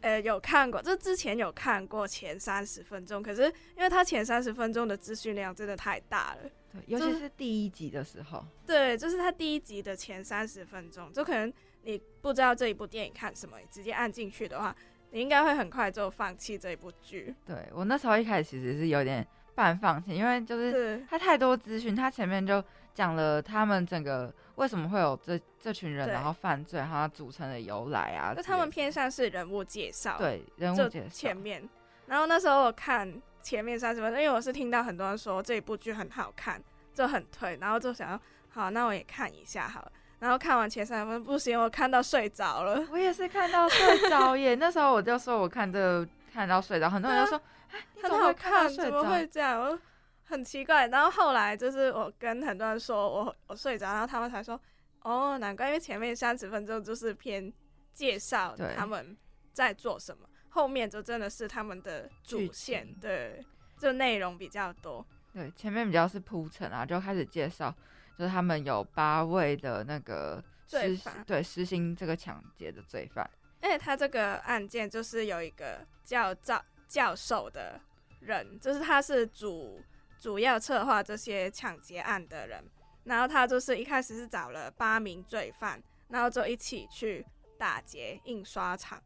[0.00, 3.42] 呃有看过，就之前有看过前三十分钟，可是
[3.76, 11.52] 因为它前三十分钟的资讯量真的太大了，对，尤其是第一集的时候，对，就是它第一集的前三十分钟，就可能
[11.82, 14.74] 你不知道这一部电影看什么，直接按进去的话，
[15.10, 17.34] 你应该会很快就放弃这一部剧。
[17.44, 19.26] 对我那时候一开始其实是有点
[19.60, 31.68] 半放弃，因为就是他太多资讯，他前面就讲了他们整个为什么会有这这群人，然后犯罪，然后组成的由来啊就他们偏向是人物介绍，对人物就介绍前面。
[32.06, 36.58] 然后那时候我看前面三十分钟，因为我是听到很多人说这一部剧很好看，
[36.94, 39.92] 就很推，然后就想要好，那我也看一下好了。
[40.20, 42.82] 然后看完前三十分钟，不行，我看到睡着了。
[42.90, 47.40] 我也是看到睡着耶， 那时候我就说我看这看到睡着，很多人就说，
[48.02, 49.04] 很好看，怎么？
[49.04, 49.60] 会这样？
[49.60, 49.78] 我
[50.24, 50.88] 很奇怪。
[50.88, 54.60] 然后后来就是我跟很多人说我我睡着，然后他们才说，
[55.02, 57.52] 哦，难怪，因为前面三十分钟就是偏
[57.92, 59.16] 介绍他们
[59.52, 63.44] 在做什么，后面就真的是他们的主线，对，
[63.78, 65.04] 就内容比较多。
[65.32, 67.74] 对，前面比较是铺陈啊，就开始介绍，
[68.18, 73.28] 就是他们有八位的那个实罪犯对实行这个抢劫的罪犯，
[73.60, 76.60] 而且他这个案件就是有一个叫教
[76.90, 77.80] 教授的
[78.18, 79.80] 人，就是他是主
[80.18, 82.64] 主要策划这些抢劫案的人。
[83.04, 87.24] 然后他就是一开始是找了八名罪犯，然后就一起去
[87.56, 89.02] 打劫印刷厂。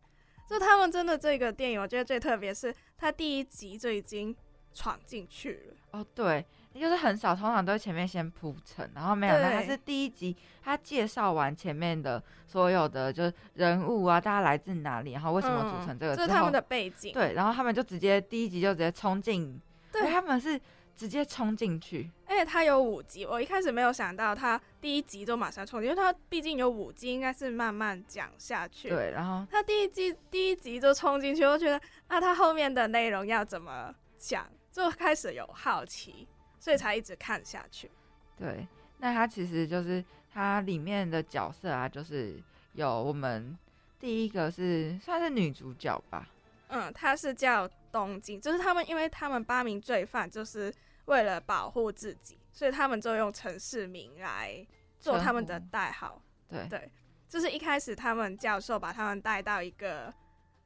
[0.49, 4.35] 就他们真的这个电影，我觉得最特别是，他第一集就已经
[4.73, 5.77] 闯进去了。
[5.93, 6.45] 哦，对，
[6.81, 17.13] 就是很少，通常都是前面先铺陈，然后没想到他是第一集，他介绍完前面的所有的就是人物啊，大家来自哪里，然后为什么组成这个之后，嗯这是他们的背景。
[17.13, 19.61] 对，然后他们就直接第一集就直接冲进，
[19.93, 20.03] 对。
[20.03, 20.61] 哎他们是
[20.97, 28.89] 直接冲进去，而且他有五集，我一开始没有想到他第一集就马上冲进，因为他毕竟有五集，应该是慢慢讲下去。
[28.89, 36.29] 对，然后他第一季第一集就冲进去，我觉得啊，他后面的内容要怎么讲，就开始有好奇，
[36.65, 37.91] 所以才一直看下去。
[38.39, 40.03] 对，那他其实就是
[40.33, 42.43] 它里面的角色啊，就是
[42.73, 43.55] 有我们
[44.01, 46.27] 第一个是算是女主角吧，
[46.69, 50.73] 嗯，她是叫东京，就是他们，因为他们八名罪犯就是
[51.05, 54.67] 为了保护自己，所以他们就用城市名来
[54.99, 56.19] 做他们的代号。
[56.49, 56.91] 对对，
[57.29, 60.11] 就是一开始他们教授把他们带到一个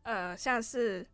[0.05, 1.05] 呃，像是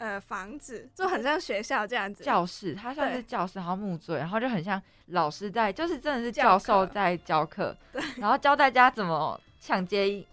[0.00, 2.24] 呃房子，就很像学校这样子。
[2.24, 10.26] 教室，它像是教室，然后木嘴，然后就很像老师在，就是真的是教教授在教课，对然后教大家怎么抢劫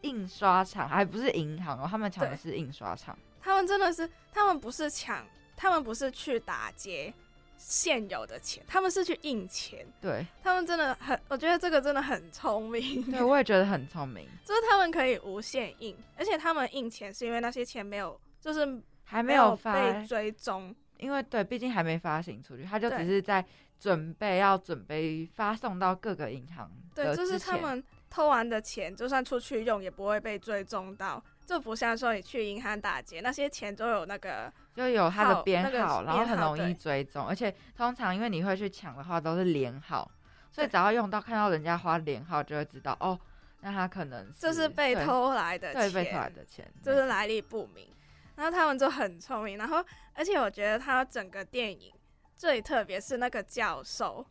[0.00, 3.16] 印刷厂，还不是银行哦，他们抢的是印刷厂。
[3.40, 5.24] 他们真的是，他们不是抢，
[5.56, 7.14] 他们不是去打劫
[7.56, 9.86] 现有的钱，他们是去印钱。
[10.00, 13.02] 对，他们真的很，我觉得这个真的很聪明。
[13.10, 18.80] 对我也觉得很聪明，就是他们可以无限印，而且他们印钱是因为那些钱没有，就是
[19.12, 20.74] 还没有发被追踪。
[20.98, 23.44] 因为对，毕竟还没发行出去，他就只是在
[23.80, 40.08] 准备要准备发送到各个银行对，就是他们偷完的钱，就算出去用也不会被追踪到，就不像说你去银行打劫，那些钱都有那个就有它的编那个号，然后很容易追踪，而且通常因为你会去抢的话都是连号，
[40.52, 43.18] 所以只要用到看到人家花连号，就会知道哦，
[43.62, 47.88] 那他可能这是被偷来的对，钱，被偷来的钱，就是来历不明。
[48.36, 51.92] 然后他们就很聪明，然后而且我觉得他整个电影
[52.36, 54.24] 最特别是那个教授，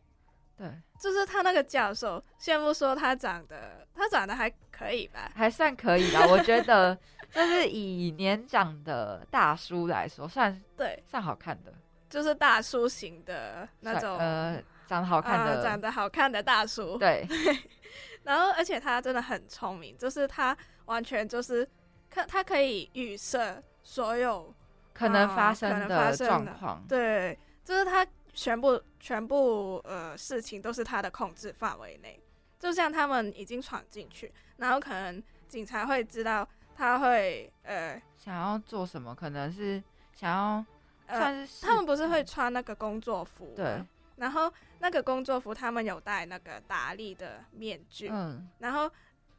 [0.56, 0.66] 对，
[1.00, 6.26] 就是他那个教授，先不说他长得，他长得还可以吧，还算可以吧。
[6.28, 6.98] 我觉得
[7.32, 11.72] 就是以年长的大叔来说，算对，算好看的，
[12.10, 17.26] 就是大叔型的那种，呃，长得好看的，啊长得好看的大叔，对，
[18.24, 21.66] 然后而且他真的很聪明，就是他完全就是
[22.10, 24.52] 可他可以预设所有
[24.92, 32.20] 可能啊发生的状况，对，就是他全部全部呃事情都是他的控制范围内。
[32.58, 39.82] 就像他们已经闯进去，然后可能警察会知道他会呃想要做什么，可能是
[40.14, 40.64] 想要
[41.08, 43.82] 算呃，他们不是会穿那个工作服对，
[44.14, 48.88] 然后那个工作服他们有戴那个达利的面具，嗯，然后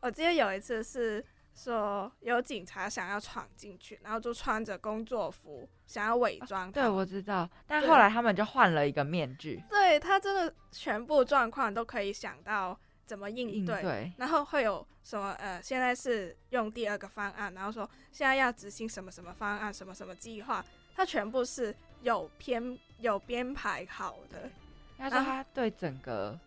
[0.02, 1.24] 我记得有一次是
[1.54, 9.64] 说有警察想要闯进去，然后就穿着工作服想要伪装他对，我知道，但后来他们就换了一个面具。
[9.70, 24.50] 对他真的全部状况都可以想到怎么应对，然后会有什么呃，现在是用第二个方案，然后说现在要执行什么什么方案，什么什么计划，他全部是有编有编排好的。
[24.98, 26.40] 他说他对整个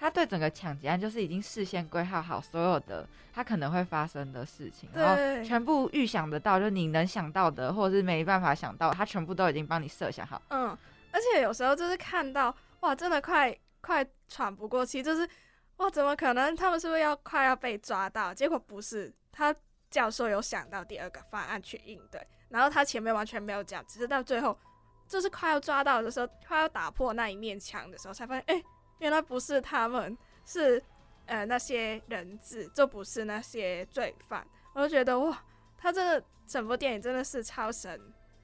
[0.00, 10.40] 他对整个抢劫案就是已经事先规划好所有的他可能会发生的事情，然后全部预想得到，就是你能想到的，或者是没办法想到，他全部都已经帮你设想好。
[10.48, 10.70] 嗯，
[11.12, 15.28] 而且有时候就是看到哇，真的快快喘不过气，就是
[15.76, 16.56] 哇，怎么可能？
[16.56, 18.32] 他们是不是要快要被抓到？
[18.32, 19.54] 结果不是，他
[19.90, 24.58] 教授有想到第二个方案去应对，然后他前面完全没有讲，只是到最后
[25.06, 28.62] 就是快要抓到的时候，快要打破那一面墙的时候，才发现，哎、
[29.00, 30.82] 原来不是他们，是
[31.26, 34.46] 呃那些人质，就不是那些罪犯。
[34.72, 35.42] 我就觉得哇，
[35.76, 38.00] 他这个整部电影真的是超神，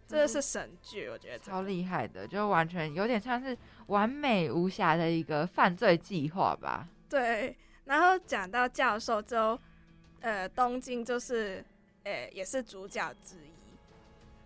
[0.07, 6.88] 真的是神剧，我觉得超厉害的，就完全有点像是完美无瑕的一个犯罪计划吧。
[7.09, 9.59] 对，然后讲到教授之后，
[10.20, 11.64] 呃，东京就是，
[12.02, 13.50] 呃，也是主角之一。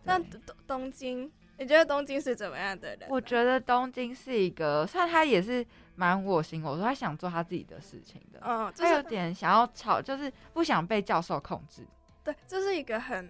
[0.05, 3.09] 那东东京，你觉得东京是怎么样的人？
[3.09, 5.65] 我觉得东京是一个，虽然他也是
[6.01, 11.87] 蛮我行我说，他想做他自己的事情的，嗯，就他有点想要吵，就是不想被教授控制，
[12.25, 13.29] 对，这是一个很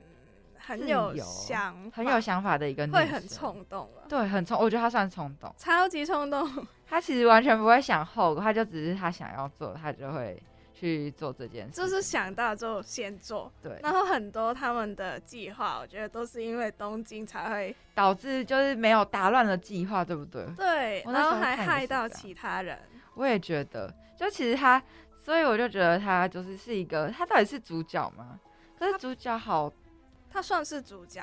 [0.57, 5.53] 很有想，很有想法的一个女生会很冲动了，对，很冲，我觉得他算冲动。
[5.59, 6.49] 超级冲动。
[6.87, 10.41] 他其实完全不会想后果，他就只是他想要做，他就会
[10.81, 11.73] 去做这件事。
[11.73, 20.47] 就是想到就先做，对然后很多他们的计划，我觉得都是因为东京才会导致就是没有打乱了计划，对不对？
[20.57, 22.79] 对，然后还害到其他人。
[23.15, 24.83] 我也觉得，就其实他，
[25.23, 28.41] 所以我就觉得他就是是一个，他到底是主角吗？
[28.79, 29.71] 可是主角好，
[30.31, 31.23] 他算是主角，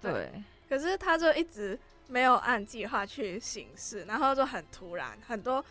[0.00, 5.64] 对，可是他就一直没有按计划去行事，然后就很突然，很多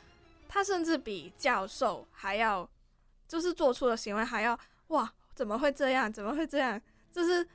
[0.47, 2.69] 他甚至比教授还要，
[3.27, 4.57] 就是做出的行为还要
[4.87, 6.11] 哇，怎么会这样？
[6.11, 6.81] 怎么会这样？
[7.11, 7.47] 就是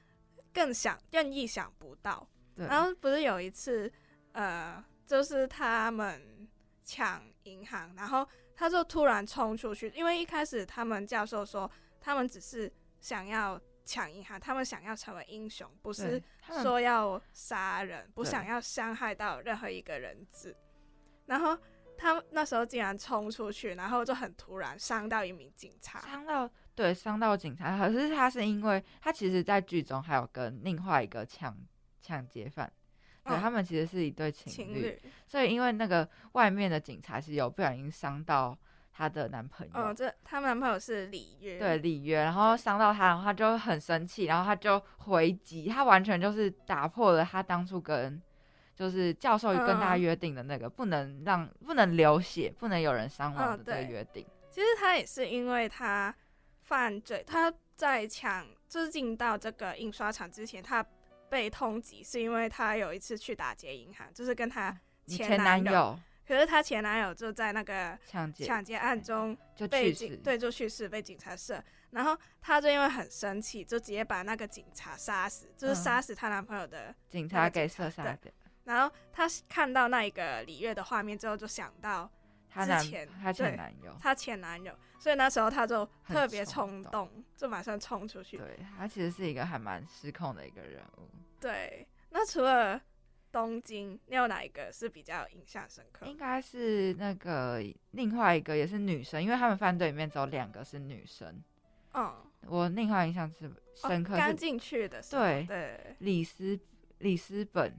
[0.52, 2.28] 更想更意想不到。
[2.56, 3.92] 然后不是有一次，
[4.32, 6.48] 呃，就是他们
[6.82, 16.20] 抢银行，然后他就突然冲出去，因为一开始他们教授说他们只是想要抢银行，他们想要成为英雄，不是
[16.60, 20.56] 说要杀人，不想要伤害到任何一个人质。
[21.26, 21.56] 然后
[21.98, 26.00] 他那时候竟然冲出去，然后就很突然伤到一名警察。
[26.00, 31.54] 伤到对伤到警察，可是他是因为他其实，在剧中还有跟另外一个抢
[32.00, 32.72] 抢劫犯。
[33.24, 38.56] 对、嗯他们其实是一对情侣，所以因为那个外面的警察是有不小心伤到
[38.90, 48.22] 她的男朋友，嗯，这她男朋友是里约，对里约，然后伤到他，然后他就很生气，然后他就回击，他完全就是打破了他当初跟
[48.78, 54.24] 就是教授跟他嗯约定的那个、不能让不能流血，不能有人伤亡嗯的这个对约定。
[54.48, 56.14] 其实他也是因为他
[56.62, 60.84] 犯罪，他在抢就是进到这个印刷厂之前，他
[61.28, 64.70] 被通缉，是因为他有一次去打劫银行，就是跟他
[65.06, 65.98] 前前男友友。
[66.26, 75.76] 可是他前男友就在那个抢劫抢劫案中就警对就去世被警察射，然后他就因为很生气，就直接把那个警察杀死，就是嗯。
[75.76, 78.18] 杀死她男朋友的警那个察给射杀的，
[78.68, 82.08] 然后她看到那一个李月的画面之后，就想到
[82.48, 88.36] 她前她前对男友她前男友，所以那时候她就特别冲冲动，就马上冲出去。
[88.36, 91.08] 对她其实是一个还蛮失控的一个人物。
[91.40, 92.80] 对，那除了
[93.32, 96.04] 东京，你有哪一个是比较印象深刻？
[96.06, 97.62] 应该是那个
[97.92, 101.42] 另外一个也是女生，因为他们犯队里面只有两个是女生。
[101.94, 102.14] 嗯，
[102.46, 106.58] 我另外印象是深刻是、哦刚进去的时候，对对，里斯
[106.98, 107.74] 里斯本，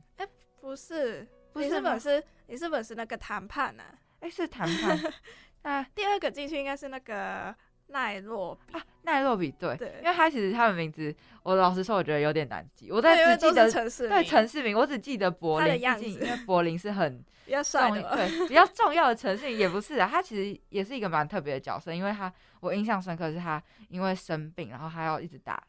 [0.62, 1.76] 不是，里不是吗？
[1.76, 3.84] 斯本是里斯本是那个谈判呢、
[4.20, 4.99] 哎、是谈判。
[5.64, 7.53] 那第二个进去应该是那个
[7.88, 9.95] 奈洛比，啊，奈洛比对，对。
[10.01, 12.91] 因为他其实他的名字，我老实说，我觉得有点难记。
[12.91, 16.26] 我对因为在只记得城市对名城市名，我只记得柏他的林，毕竟样子。
[16.26, 22.32] 因为柏林是很比较帅重的嘛对比较重要的城市， 也不是啊，他其实也是一个蛮特别的角色，因为他
[22.62, 25.62] 我印象深刻是他因为生病，然后他要一直打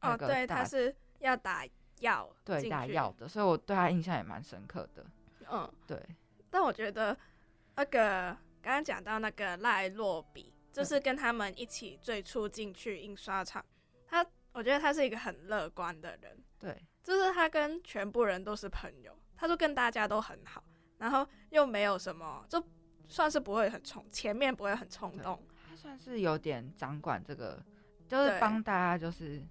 [0.00, 1.64] 那哦，对，打他是要打
[2.00, 5.04] 药，对进去打药的，所以我对他印象也蛮深刻的。
[5.50, 6.00] 嗯，对，
[6.50, 7.16] 但我觉得
[7.76, 13.64] 那个刚刚讲到那个赖洛比，就是跟他们一起最初进去印刷厂，
[14.06, 20.62] 他我觉得他是一个很乐观的人，对，就是他跟全部人都是朋友，他就跟大家都很好，
[20.98, 22.64] 然后又没有什么，就
[23.06, 27.62] 算是不会很冲，前面不会很冲动，他算是有点掌管这个，
[28.08, 29.42] 就是帮大家就是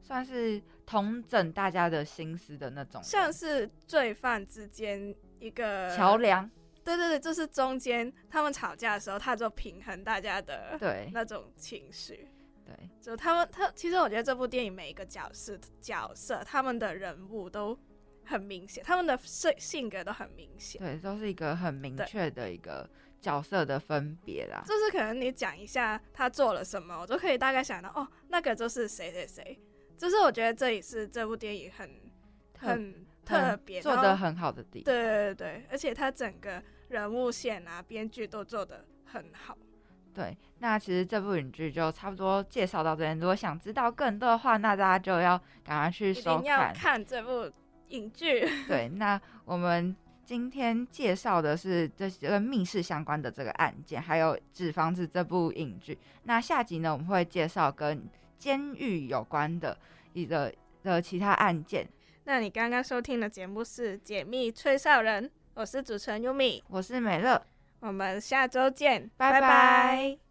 [0.00, 6.50] 算是统整大家的心思的那种像是罪犯之间一个桥梁。
[6.84, 12.28] 对对对，就是中间他们吵架的时候，他就平衡大家的对那种情绪。
[12.66, 17.78] 对，就他们他其实我觉得这部电影每一个角色角色他们的人物都
[18.24, 20.78] 很明显，他们的性性格都很明显。
[20.78, 24.62] 对，都是一个很明确的一个角色的分别啦。
[24.66, 29.58] 就是可能你讲一下他做了什么，我就可以大概想到哦，那个就是谁谁谁。
[29.96, 31.90] 就是我觉得这也是这部电影很
[32.58, 34.84] 很特别做的很好的地方。
[34.84, 39.56] 对对对，而且它整个人物线啊，编剧都做的很好。
[40.12, 43.18] 对，那其实这部影剧就差不多介绍到这边。
[43.18, 46.44] 如果想知道更多的话，那大家就要赶快去收看。
[46.44, 47.50] 要看这部
[47.88, 48.48] 影剧。
[48.68, 55.98] 对， 那我们今天介绍的是这些跟密室相关的这个案件，还有《纸房子》这部影剧。
[56.22, 58.08] 那下集呢，我们会介绍跟
[58.38, 59.76] 监狱有关的
[60.12, 61.86] 一个的其他案件。
[62.24, 67.40] 那你刚刚收听的节目是《解密吹哨人》，我是主持人优米，我是美乐。
[67.80, 70.23] 我们下周见，拜拜。